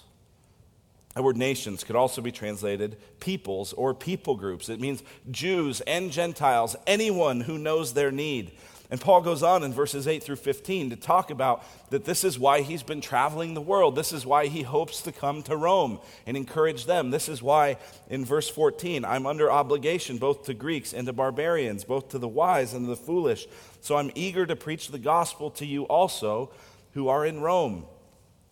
The 1.18 1.24
word 1.24 1.36
nations 1.36 1.82
could 1.82 1.96
also 1.96 2.22
be 2.22 2.30
translated 2.30 2.96
peoples 3.18 3.72
or 3.72 3.92
people 3.92 4.36
groups. 4.36 4.68
It 4.68 4.78
means 4.78 5.02
Jews 5.32 5.80
and 5.80 6.12
Gentiles, 6.12 6.76
anyone 6.86 7.40
who 7.40 7.58
knows 7.58 7.92
their 7.92 8.12
need. 8.12 8.52
And 8.88 9.00
Paul 9.00 9.22
goes 9.22 9.42
on 9.42 9.64
in 9.64 9.72
verses 9.72 10.06
8 10.06 10.22
through 10.22 10.36
15 10.36 10.90
to 10.90 10.96
talk 10.96 11.30
about 11.32 11.64
that 11.90 12.04
this 12.04 12.22
is 12.22 12.38
why 12.38 12.60
he's 12.60 12.84
been 12.84 13.00
traveling 13.00 13.54
the 13.54 13.60
world. 13.60 13.96
This 13.96 14.12
is 14.12 14.24
why 14.24 14.46
he 14.46 14.62
hopes 14.62 15.02
to 15.02 15.10
come 15.10 15.42
to 15.42 15.56
Rome 15.56 15.98
and 16.24 16.36
encourage 16.36 16.84
them. 16.84 17.10
This 17.10 17.28
is 17.28 17.42
why 17.42 17.78
in 18.08 18.24
verse 18.24 18.48
14, 18.48 19.04
I'm 19.04 19.26
under 19.26 19.50
obligation 19.50 20.18
both 20.18 20.44
to 20.44 20.54
Greeks 20.54 20.94
and 20.94 21.08
to 21.08 21.12
barbarians, 21.12 21.82
both 21.82 22.10
to 22.10 22.20
the 22.20 22.28
wise 22.28 22.74
and 22.74 22.88
the 22.88 22.94
foolish. 22.94 23.48
So 23.80 23.96
I'm 23.96 24.12
eager 24.14 24.46
to 24.46 24.54
preach 24.54 24.86
the 24.86 25.00
gospel 25.00 25.50
to 25.50 25.66
you 25.66 25.82
also 25.86 26.52
who 26.94 27.08
are 27.08 27.26
in 27.26 27.40
Rome. 27.40 27.86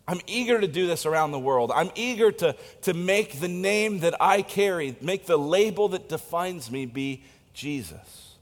I'm 0.09 0.21
eager 0.27 0.61
to 0.61 0.69
do 0.69 0.87
this 0.87 1.05
around 1.05 1.33
the 1.33 1.39
world. 1.39 1.73
I'm 1.75 1.91
eager 1.95 2.31
to, 2.31 2.55
to 2.83 2.95
make 2.95 3.41
the 3.41 3.49
name 3.49 4.01
that 4.01 4.15
I 4.21 4.43
carry, 4.43 4.97
make 5.01 5.27
the 5.27 5.37
label 5.37 5.89
that 5.89 6.09
defines 6.09 6.71
me 6.71 6.87
be 6.87 7.25
Jesus. 7.55 8.37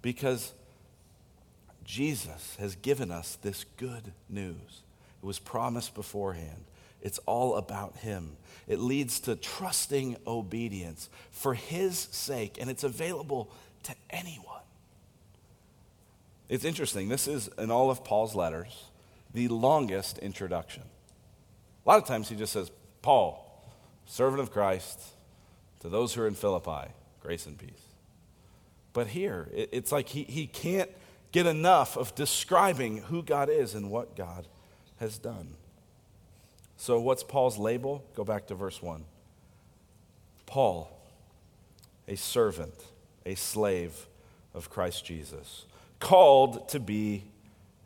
Because 0.00 0.52
Jesus 1.84 2.56
has 2.58 2.74
given 2.76 3.10
us 3.10 3.36
this 3.42 3.64
good 3.76 4.12
news. 4.28 4.82
It 5.22 5.26
was 5.26 5.38
promised 5.38 5.94
beforehand. 5.94 6.64
It's 7.02 7.18
all 7.26 7.56
about 7.56 7.96
Him. 7.96 8.36
It 8.66 8.78
leads 8.78 9.20
to 9.20 9.36
trusting 9.36 10.16
obedience 10.26 11.10
for 11.32 11.54
His 11.54 11.98
sake, 11.98 12.56
and 12.60 12.70
it's 12.70 12.84
available 12.84 13.50
to 13.82 13.94
anyone. 14.08 14.60
It's 16.48 16.64
interesting. 16.64 17.08
This 17.08 17.28
is, 17.28 17.48
in 17.58 17.70
all 17.70 17.90
of 17.90 18.04
Paul's 18.04 18.34
letters, 18.34 18.84
the 19.34 19.48
longest 19.48 20.18
introduction. 20.18 20.82
A 21.84 21.88
lot 21.88 21.98
of 21.98 22.06
times 22.06 22.28
he 22.28 22.36
just 22.36 22.52
says, 22.52 22.70
Paul, 23.02 23.64
servant 24.06 24.40
of 24.40 24.50
Christ, 24.50 25.00
to 25.80 25.88
those 25.88 26.14
who 26.14 26.22
are 26.22 26.26
in 26.26 26.34
Philippi, 26.34 26.92
grace 27.22 27.46
and 27.46 27.56
peace. 27.58 27.70
But 28.92 29.08
here, 29.08 29.48
it's 29.52 29.92
like 29.92 30.08
he, 30.08 30.24
he 30.24 30.46
can't 30.46 30.90
get 31.32 31.46
enough 31.46 31.96
of 31.96 32.14
describing 32.14 32.98
who 32.98 33.22
God 33.22 33.48
is 33.48 33.74
and 33.74 33.90
what 33.90 34.16
God 34.16 34.46
has 34.98 35.18
done. 35.18 35.54
So, 36.76 36.98
what's 36.98 37.22
Paul's 37.22 37.58
label? 37.58 38.04
Go 38.14 38.24
back 38.24 38.46
to 38.48 38.54
verse 38.54 38.82
1. 38.82 39.04
Paul, 40.46 40.90
a 42.08 42.16
servant, 42.16 42.74
a 43.24 43.36
slave 43.36 44.06
of 44.54 44.70
Christ 44.70 45.04
Jesus, 45.04 45.66
called 46.00 46.68
to 46.70 46.80
be 46.80 47.24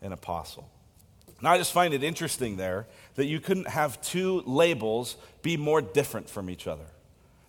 an 0.01 0.13
apostle. 0.13 0.71
Now, 1.45 1.53
I 1.53 1.59
just 1.59 1.73
find 1.73 1.95
it 1.95 2.03
interesting 2.03 2.57
there 2.57 2.87
that 3.15 3.27
you 3.27 3.39
couldn't 3.39 3.69
have 3.69 4.01
two 4.01 4.43
labels 4.47 5.17
be 5.43 5.57
more 5.57 5.81
different 5.81 6.29
from 6.29 6.51
each 6.51 6.67
other. 6.67 6.87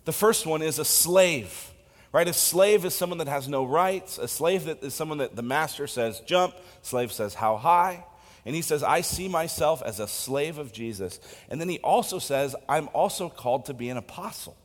The 0.04 0.12
first 0.12 0.46
one 0.46 0.62
is 0.62 0.78
a 0.78 0.84
slave 0.84 1.72
Right? 2.16 2.28
A 2.28 2.32
slave 2.32 2.86
is 2.86 2.94
someone 2.94 3.18
that 3.18 3.28
has 3.28 3.46
no 3.46 3.66
rights. 3.66 4.16
A 4.16 4.26
slave 4.26 4.64
that 4.64 4.82
is 4.82 4.94
someone 4.94 5.18
that 5.18 5.36
the 5.36 5.42
master 5.42 5.86
says 5.86 6.20
jump, 6.20 6.54
slave 6.80 7.12
says 7.12 7.34
how 7.34 7.58
high. 7.58 8.06
And 8.46 8.54
he 8.54 8.62
says, 8.62 8.82
I 8.82 9.02
see 9.02 9.28
myself 9.28 9.82
as 9.82 10.00
a 10.00 10.08
slave 10.08 10.56
of 10.56 10.72
Jesus. 10.72 11.20
And 11.50 11.60
then 11.60 11.68
he 11.68 11.78
also 11.80 12.18
says, 12.18 12.56
I'm 12.70 12.88
also 12.94 13.28
called 13.28 13.66
to 13.66 13.74
be 13.74 13.90
an 13.90 13.98
apostle. 13.98 14.56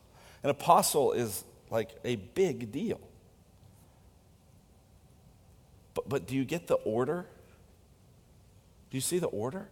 An 0.44 0.50
apostle 0.50 1.12
is 1.12 1.44
like 1.70 1.89
a 2.06 2.15
big 2.15 2.72
deal. 2.72 3.02
But, 5.94 6.08
but 6.08 6.28
do 6.28 6.38
you 6.38 6.46
get 6.46 6.67
the 6.67 6.76
order? 6.76 7.26
Do 8.91 8.97
you 8.97 9.01
see 9.01 9.19
the 9.19 9.27
order? 9.27 9.69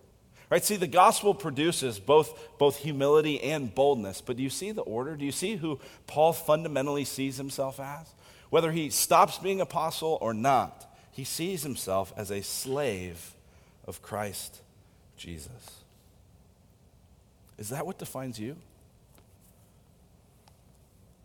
Right? 0.49 0.63
See, 0.63 0.77
the 0.77 0.87
gospel 0.87 1.35
produces 1.35 1.99
both, 1.99 2.57
both 2.57 2.77
humility 2.77 3.39
and 3.41 3.73
boldness, 3.73 4.21
but 4.21 4.37
do 4.37 4.41
you 4.43 4.49
see 4.49 4.71
the 4.71 4.81
order? 4.81 5.15
Do 5.15 5.23
you 5.23 5.31
see 5.31 5.57
who 5.57 5.79
Paul 6.07 6.33
fundamentally 6.33 7.05
sees 7.05 7.37
himself 7.37 7.79
as? 7.79 8.07
Whether 8.49 8.71
he 8.71 8.89
stops 8.89 9.37
being 9.37 9.61
apostle 9.61 10.17
or 10.21 10.33
not, 10.33 10.91
he 11.11 11.23
sees 11.23 11.61
himself 11.61 12.11
as 12.17 12.31
a 12.31 12.41
slave 12.41 13.35
of 13.85 14.01
Christ 14.01 14.61
Jesus. 15.17 15.83
Is 17.59 17.69
that 17.69 17.85
what 17.85 17.99
defines 17.99 18.39
you? 18.39 18.55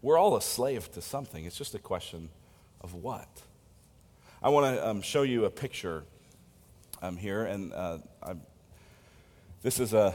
We're 0.02 0.18
all 0.18 0.36
a 0.36 0.42
slave 0.42 0.92
to 0.92 1.00
something. 1.00 1.46
It's 1.46 1.56
just 1.56 1.74
a 1.74 1.78
question 1.78 2.28
of 2.82 2.92
what. 2.92 3.28
I 4.42 4.50
want 4.50 4.76
to 4.76 4.86
um, 4.86 5.00
show 5.00 5.22
you 5.22 5.46
a 5.46 5.50
picture 5.50 6.02
um, 7.04 7.16
here, 7.18 7.44
and 7.44 7.72
uh, 7.74 7.98
this 9.62 9.78
is 9.78 9.92
a, 9.92 10.14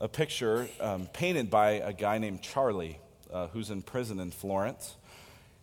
a 0.00 0.06
picture 0.06 0.68
um, 0.80 1.08
painted 1.12 1.50
by 1.50 1.70
a 1.72 1.92
guy 1.92 2.18
named 2.18 2.42
Charlie, 2.42 3.00
uh, 3.32 3.48
who's 3.48 3.70
in 3.70 3.82
prison 3.82 4.20
in 4.20 4.30
Florence. 4.30 4.94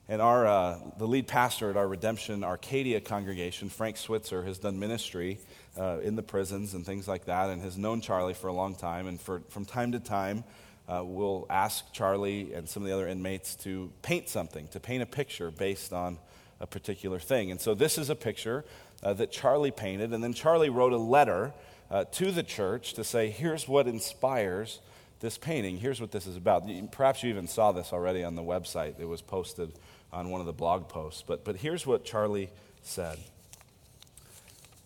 And 0.09 0.21
our, 0.21 0.45
uh, 0.45 0.79
the 0.97 1.07
lead 1.07 1.27
pastor 1.27 1.69
at 1.69 1.77
our 1.77 1.87
Redemption 1.87 2.43
Arcadia 2.43 2.99
congregation, 2.99 3.69
Frank 3.69 3.95
Switzer, 3.95 4.43
has 4.43 4.59
done 4.59 4.77
ministry 4.77 5.39
uh, 5.79 5.99
in 6.03 6.17
the 6.17 6.21
prisons 6.21 6.73
and 6.73 6.85
things 6.85 7.07
like 7.07 7.25
that, 7.25 7.49
and 7.49 7.61
has 7.61 7.77
known 7.77 8.01
Charlie 8.01 8.33
for 8.33 8.47
a 8.47 8.53
long 8.53 8.75
time. 8.75 9.07
And 9.07 9.19
for, 9.19 9.41
from 9.47 9.63
time 9.63 9.93
to 9.93 9.99
time, 9.99 10.43
uh, 10.89 11.03
we'll 11.05 11.47
ask 11.49 11.91
Charlie 11.93 12.53
and 12.53 12.67
some 12.67 12.83
of 12.83 12.89
the 12.89 12.93
other 12.93 13.07
inmates 13.07 13.55
to 13.63 13.91
paint 14.01 14.27
something, 14.27 14.67
to 14.69 14.79
paint 14.81 15.01
a 15.01 15.07
picture 15.07 15.51
based 15.51 15.93
on 15.93 16.19
a 16.59 16.67
particular 16.67 17.19
thing. 17.19 17.51
And 17.51 17.59
so 17.59 17.73
this 17.73 17.97
is 17.97 18.09
a 18.09 18.15
picture 18.15 18.65
uh, 19.03 19.13
that 19.13 19.31
Charlie 19.31 19.71
painted, 19.71 20.13
and 20.13 20.23
then 20.23 20.33
Charlie 20.33 20.69
wrote 20.69 20.93
a 20.93 20.97
letter 20.97 21.53
uh, 21.89 22.05
to 22.11 22.31
the 22.31 22.43
church 22.43 22.93
to 22.93 23.03
say, 23.03 23.29
here's 23.29 23.67
what 23.67 23.87
inspires 23.87 24.79
this 25.19 25.37
painting. 25.37 25.77
Here's 25.77 26.01
what 26.01 26.11
this 26.11 26.27
is 26.27 26.35
about. 26.35 26.63
Perhaps 26.91 27.23
you 27.23 27.29
even 27.29 27.47
saw 27.47 27.71
this 27.71 27.93
already 27.93 28.23
on 28.23 28.35
the 28.35 28.41
website. 28.41 28.99
It 28.99 29.07
was 29.07 29.21
posted 29.21 29.71
on 30.11 30.29
one 30.29 30.39
of 30.41 30.47
the 30.47 30.53
blog 30.53 30.87
posts. 30.87 31.23
But, 31.25 31.43
but 31.43 31.57
here's 31.57 31.85
what 31.85 32.05
Charlie 32.05 32.49
said. 32.81 33.17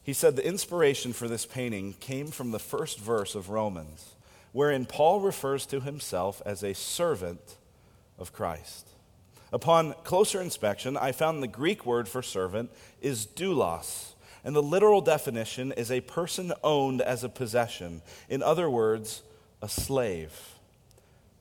He 0.04 0.14
said, 0.14 0.36
The 0.36 0.48
inspiration 0.48 1.14
for 1.14 1.28
this 1.28 1.46
painting 1.46 1.94
came 2.00 2.28
from 2.28 2.52
the 2.52 2.60
first 2.60 3.00
verse 3.00 3.36
of 3.36 3.50
Romans, 3.50 4.16
wherein 4.52 4.86
Paul 4.86 5.20
refers 5.20 5.66
to 5.68 5.82
himself 5.82 6.42
as 6.46 6.64
a 6.64 6.74
servant 6.74 7.58
of 8.18 8.34
Christ. 8.34 8.89
Upon 9.52 9.94
closer 10.04 10.42
inspection, 10.42 10.96
I 10.98 11.12
found 11.12 11.42
the 11.42 11.48
Greek 11.48 11.86
word 11.86 12.08
for 12.08 12.22
servant 12.22 12.70
is 13.02 13.26
doulos 13.26 14.14
and 14.44 14.56
the 14.56 14.64
literal 14.64 15.02
definition 15.02 15.72
is 15.72 15.92
a 15.92 16.02
person 16.02 16.54
owned 16.64 17.02
as 17.02 17.24
a 17.24 17.30
possession. 17.30 18.02
In 18.30 18.42
other 18.42 18.70
words, 18.70 19.22
a 19.62 19.68
slave. 19.68 20.56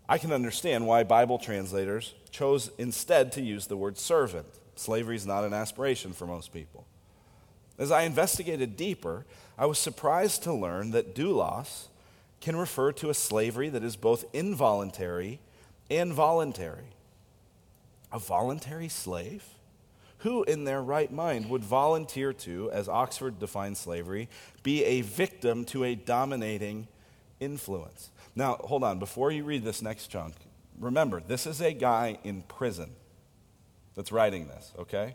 I 0.08 0.18
can 0.18 0.32
understand 0.32 0.86
why 0.86 1.04
Bible 1.04 1.38
translators 1.38 2.14
chose 2.30 2.70
instead 2.78 3.30
to 3.32 3.42
use 3.42 3.66
the 3.66 3.76
word 3.76 3.98
servant. 3.98 4.46
Slavery 4.74 5.16
is 5.16 5.26
not 5.26 5.44
an 5.44 5.52
aspiration 5.52 6.12
for 6.12 6.26
most 6.26 6.52
people. 6.52 6.86
As 7.78 7.92
I 7.92 8.02
investigated 8.02 8.76
deeper, 8.76 9.24
I 9.56 9.66
was 9.66 9.78
surprised 9.78 10.42
to 10.44 10.52
learn 10.52 10.90
that 10.92 11.14
doulos 11.14 11.86
can 12.40 12.56
refer 12.56 12.92
to 12.92 13.10
a 13.10 13.14
slavery 13.14 13.68
that 13.68 13.84
is 13.84 13.96
both 13.96 14.24
involuntary 14.32 15.40
and 15.90 16.12
voluntary. 16.12 16.86
A 18.12 18.18
voluntary 18.18 18.88
slave? 18.88 19.44
Who 20.18 20.42
in 20.44 20.64
their 20.64 20.82
right 20.82 21.12
mind 21.12 21.48
would 21.48 21.62
volunteer 21.62 22.32
to, 22.32 22.70
as 22.72 22.88
Oxford 22.88 23.38
defines 23.38 23.78
slavery, 23.78 24.28
be 24.62 24.84
a 24.84 25.02
victim 25.02 25.64
to 25.66 25.84
a 25.84 25.94
dominating 25.94 26.88
influence? 27.38 28.10
Now, 28.34 28.56
hold 28.56 28.82
on. 28.82 28.98
Before 28.98 29.30
you 29.30 29.44
read 29.44 29.64
this 29.64 29.80
next 29.80 30.08
chunk, 30.08 30.34
remember, 30.78 31.20
this 31.20 31.46
is 31.46 31.60
a 31.60 31.72
guy 31.72 32.18
in 32.24 32.42
prison 32.42 32.90
that's 33.94 34.10
writing 34.10 34.48
this, 34.48 34.72
okay? 34.78 35.14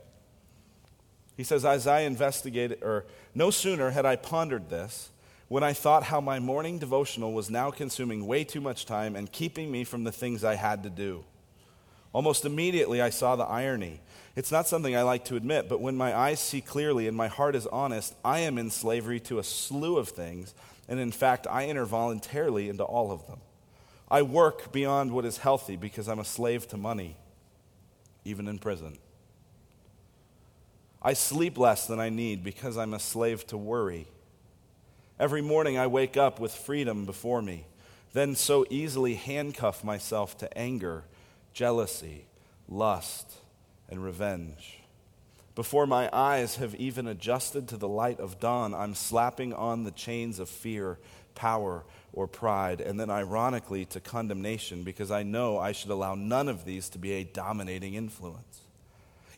He 1.36 1.44
says, 1.44 1.66
As 1.66 1.88
I 1.88 2.02
investigated, 2.02 2.82
or 2.82 3.06
no 3.36 3.50
sooner 3.50 3.90
had 3.90 4.06
I 4.06 4.16
pondered 4.16 4.70
this, 4.70 5.10
when 5.48 5.64
I 5.64 5.74
thought 5.74 6.04
how 6.04 6.22
my 6.22 6.40
morning 6.40 6.80
devotional 6.80 7.34
was 7.34 7.50
now 7.50 7.72
consuming 7.72 8.26
way 8.26 8.44
too 8.44 8.62
much 8.62 8.86
time 8.86 9.16
and 9.16 9.32
keeping 9.32 9.72
me 9.72 9.84
from 9.84 10.04
the 10.04 10.12
things 10.12 10.44
I 10.44 10.56
had 10.56 10.84
to 10.84 10.90
do. 10.90 11.26
Almost 12.14 12.46
immediately, 12.46 13.02
I 13.02 13.10
saw 13.10 13.36
the 13.36 13.44
irony. 13.44 14.00
It's 14.36 14.52
not 14.52 14.68
something 14.68 14.96
I 14.96 15.02
like 15.02 15.26
to 15.26 15.36
admit, 15.36 15.68
but 15.68 15.82
when 15.82 15.98
my 15.98 16.16
eyes 16.16 16.40
see 16.40 16.62
clearly 16.62 17.08
and 17.08 17.18
my 17.18 17.28
heart 17.28 17.56
is 17.56 17.68
honest, 17.68 18.16
I 18.24 18.40
am 18.40 18.58
in 18.58 18.70
slavery 18.70 19.20
to 19.22 19.40
a 19.40 19.44
slew 19.44 19.98
of 19.98 20.10
things, 20.10 20.54
and 20.88 21.00
in 21.00 21.12
fact, 21.12 21.48
I 21.50 21.66
enter 21.66 21.86
voluntarily 21.86 22.70
into 22.70 22.84
all 22.84 23.12
of 23.12 23.28
them. 23.28 23.40
I 24.10 24.22
work 24.22 24.72
beyond 24.72 25.12
what 25.12 25.26
is 25.26 25.40
healthy 25.40 25.76
because 25.76 26.08
I'm 26.08 26.20
a 26.20 26.26
slave 26.26 26.68
to 26.70 26.78
money, 26.78 27.18
even 28.24 28.48
in 28.48 28.60
prison. 28.60 29.00
I 31.02 31.14
sleep 31.14 31.58
less 31.58 31.88
than 31.88 32.00
I 32.00 32.10
need 32.10 32.44
because 32.44 32.78
I'm 32.78 32.94
a 32.94 33.00
slave 33.00 33.46
to 33.48 33.58
worry. 33.58 34.08
Every 35.20 35.42
morning 35.42 35.78
I 35.78 35.88
wake 35.88 36.16
up 36.16 36.40
with 36.40 36.54
freedom 36.54 37.06
before 37.06 37.42
me, 37.42 37.66
then 38.14 38.36
so 38.36 38.66
easily 38.70 39.16
handcuff 39.16 39.84
myself 39.84 40.38
to 40.38 40.58
anger, 40.58 41.06
jealousy, 41.54 42.26
lust 42.68 43.32
and 43.90 44.04
revenge. 44.04 44.80
Before 45.56 45.86
my 45.86 46.10
eyes 46.12 46.56
have 46.56 46.74
even 46.76 47.08
adjusted 47.08 47.68
to 47.68 47.78
the 47.78 47.88
light 47.88 48.20
of 48.20 48.40
dawn, 48.40 48.74
I'm 48.74 48.96
slapping 48.96 49.54
on 49.54 49.84
the 49.84 49.92
chains 49.92 50.40
of 50.40 50.50
fear, 50.50 50.98
power, 51.36 51.84
or 52.12 52.28
pride, 52.28 52.82
and 52.82 53.00
then 53.00 53.12
ironically 53.12 53.86
to 53.86 54.00
condemnation 54.00 54.84
because 54.84 55.12
I 55.12 55.22
know 55.22 55.60
I 55.60 55.72
should 55.72 55.92
allow 55.92 56.16
none 56.16 56.50
of 56.50 56.66
these 56.66 56.90
to 56.90 56.98
be 56.98 57.14
a 57.14 57.24
dominating 57.24 57.94
influence. 57.94 58.62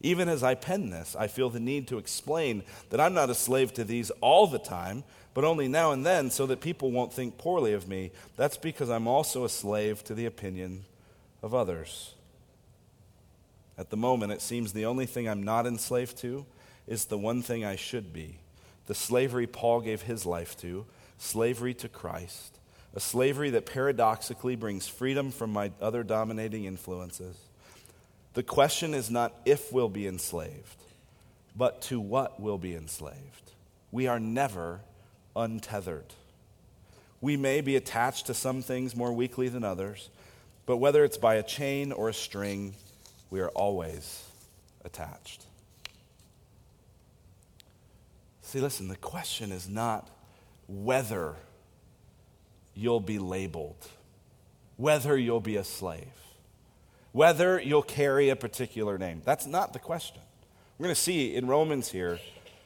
Even 0.02 0.30
as 0.30 0.44
I 0.44 0.56
pen 0.56 0.90
this, 0.90 1.16
I 1.18 1.28
feel 1.28 1.50
the 1.50 1.60
need 1.60 1.88
to 1.90 1.98
explain 1.98 2.64
that 2.92 3.00
I'm 3.02 3.14
not 3.14 3.30
a 3.30 3.36
slave 3.36 3.74
to 3.74 3.84
these 3.84 4.12
all 4.22 4.48
the 4.48 4.60
time, 4.60 5.04
but 5.34 5.44
only 5.44 5.68
now 5.68 5.92
and 5.92 6.06
then 6.06 6.30
so 6.30 6.46
that 6.46 6.62
people 6.62 6.92
won't 6.92 7.12
think 7.12 7.38
poorly 7.38 7.74
of 7.74 7.90
me. 7.90 8.12
That's 8.38 8.58
because 8.58 8.90
I'm 8.90 9.08
also 9.08 9.44
a 9.44 9.50
slave 9.50 10.04
to 10.06 10.14
the 10.14 10.26
opinion 10.26 10.86
of 11.46 11.54
others. 11.54 12.16
At 13.78 13.92
the 13.92 13.98
moment, 13.98 14.32
it 14.32 14.42
seems 14.42 14.74
the 14.74 14.88
only 14.88 15.06
thing 15.06 15.30
I'm 15.30 15.44
not 15.44 15.68
enslaved 15.68 16.18
to 16.18 16.46
is 16.88 17.06
the 17.06 17.20
one 17.20 17.42
thing 17.44 17.64
I 17.64 17.78
should 17.78 18.12
be 18.12 18.40
the 18.88 18.96
slavery 18.96 19.48
Paul 19.48 19.82
gave 19.82 20.04
his 20.04 20.28
life 20.28 20.56
to, 20.58 20.86
slavery 21.18 21.74
to 21.76 21.90
Christ, 21.90 22.60
a 22.94 23.00
slavery 23.00 23.50
that 23.52 23.66
paradoxically 23.66 24.56
brings 24.56 24.88
freedom 24.88 25.32
from 25.32 25.52
my 25.52 25.72
other 25.82 26.04
dominating 26.04 26.66
influences. 26.66 27.36
The 28.36 28.44
question 28.44 28.94
is 28.94 29.10
not 29.10 29.34
if 29.44 29.74
we'll 29.74 29.90
be 29.90 30.06
enslaved, 30.06 30.84
but 31.56 31.82
to 31.84 32.00
what 32.00 32.40
we'll 32.40 32.60
be 32.60 32.76
enslaved. 32.76 33.52
We 33.92 34.06
are 34.06 34.20
never 34.20 34.82
untethered. 35.36 36.14
We 37.22 37.38
may 37.38 37.62
be 37.62 37.76
attached 37.76 38.28
to 38.28 38.36
some 38.36 38.62
things 38.62 38.96
more 38.96 39.14
weakly 39.14 39.50
than 39.50 39.64
others, 39.64 40.10
but 40.66 40.78
whether 40.78 41.04
it's 41.04 41.18
by 41.18 41.36
a 41.36 41.44
chain 41.44 41.92
or 41.92 42.10
a 42.10 42.14
string, 42.14 42.76
we 43.30 43.40
are 43.40 43.50
always 43.50 44.24
attached. 44.84 45.44
See, 48.42 48.60
listen, 48.60 48.88
the 48.88 48.96
question 48.96 49.52
is 49.52 49.68
not 49.68 50.10
whether 50.68 51.36
you'll 52.74 53.00
be 53.00 53.20
labeled, 53.20 53.88
whether 54.78 55.18
you'll 55.18 55.40
be 55.40 55.56
a 55.56 55.64
slave, 55.64 56.08
whether 57.12 57.60
you'll 57.60 57.82
carry 57.82 58.30
a 58.30 58.36
particular 58.36 58.98
name. 58.98 59.22
That's 59.26 59.46
not 59.48 59.74
the 59.74 59.80
question. 59.80 60.22
We're 60.78 60.86
going 60.86 60.96
to 60.96 61.02
see 61.02 61.36
in 61.36 61.48
Romans 61.48 61.92
here 61.92 62.20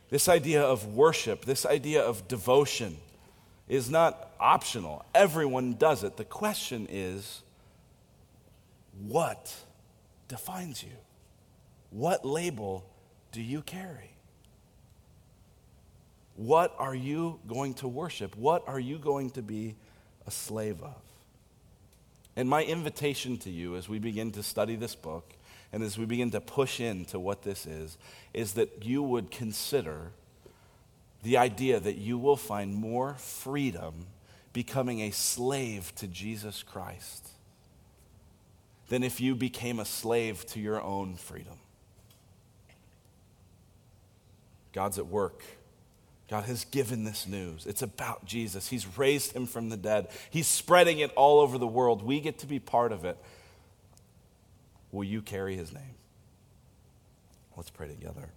this 0.10 0.28
idea 0.28 0.64
of 0.64 0.96
worship, 0.96 1.46
this 1.46 1.66
idea 1.66 2.02
of 2.02 2.28
devotion 2.28 2.98
is 3.68 3.90
not 3.90 4.32
optional. 4.40 5.06
Everyone 5.14 5.74
does 5.74 6.04
it. 6.04 6.18
The 6.18 6.26
question 6.26 6.88
is 6.90 7.44
what 9.08 9.54
defines 10.28 10.84
you? 10.84 10.96
What 11.90 12.26
label 12.26 12.86
do 13.32 13.42
you 13.42 13.62
carry? 13.62 14.12
What 16.36 16.74
are 16.78 16.96
you 16.96 17.40
going 17.48 17.74
to 17.76 17.88
worship? 17.88 18.36
What 18.38 18.68
are 18.68 18.80
you 18.80 18.98
going 18.98 19.32
to 19.32 19.42
be 19.42 19.76
a 20.26 20.32
slave 20.32 20.82
of? 20.82 21.02
And 22.36 22.50
my 22.50 22.64
invitation 22.64 23.38
to 23.40 23.50
you 23.50 23.76
as 23.76 23.90
we 23.90 24.00
begin 24.00 24.32
to 24.32 24.44
study 24.44 24.76
this 24.76 24.96
book 24.96 25.34
and 25.74 25.84
as 25.84 25.98
we 25.98 26.06
begin 26.06 26.32
to 26.32 26.42
push 26.42 26.80
into 26.80 27.20
what 27.20 27.44
this 27.44 27.66
is, 27.66 27.98
is 28.34 28.54
that 28.54 28.84
you 28.86 29.04
would 29.04 29.30
consider 29.30 30.12
the 31.22 31.38
idea 31.38 31.80
that 31.80 31.98
you 31.98 32.18
will 32.18 32.38
find 32.38 32.74
more 32.74 33.16
freedom 33.16 34.08
becoming 34.54 35.02
a 35.02 35.12
slave 35.12 35.94
to 35.96 36.08
Jesus 36.08 36.64
Christ 36.64 37.30
than 38.90 39.04
if 39.04 39.22
you 39.22 39.36
became 39.36 39.80
a 39.80 39.86
slave 39.86 40.46
to 40.48 40.60
your 40.60 40.82
own 40.82 41.16
freedom. 41.16 41.58
God's 44.74 45.00
at 45.00 45.08
work. 45.08 45.44
God 46.30 46.44
has 46.44 46.66
given 46.66 47.06
this 47.06 47.26
news. 47.26 47.66
It's 47.66 47.82
about 47.82 48.26
Jesus. 48.26 48.68
He's 48.68 48.86
raised 48.98 49.34
him 49.34 49.48
from 49.48 49.70
the 49.70 49.78
dead. 49.78 50.10
He's 50.30 50.48
spreading 50.48 51.00
it 51.00 51.12
all 51.16 51.40
over 51.40 51.58
the 51.58 51.68
world. 51.68 52.04
We 52.04 52.20
get 52.20 52.40
to 52.40 52.48
be 52.48 52.60
part 52.60 52.92
of 52.92 53.04
it. 53.04 53.18
Will 54.92 55.04
you 55.04 55.22
carry 55.22 55.56
his 55.56 55.74
name? 55.74 55.96
Let's 57.58 57.72
pray 57.72 57.88
together. 57.88 58.30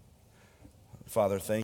Father, 1.07 1.39
thank 1.39 1.61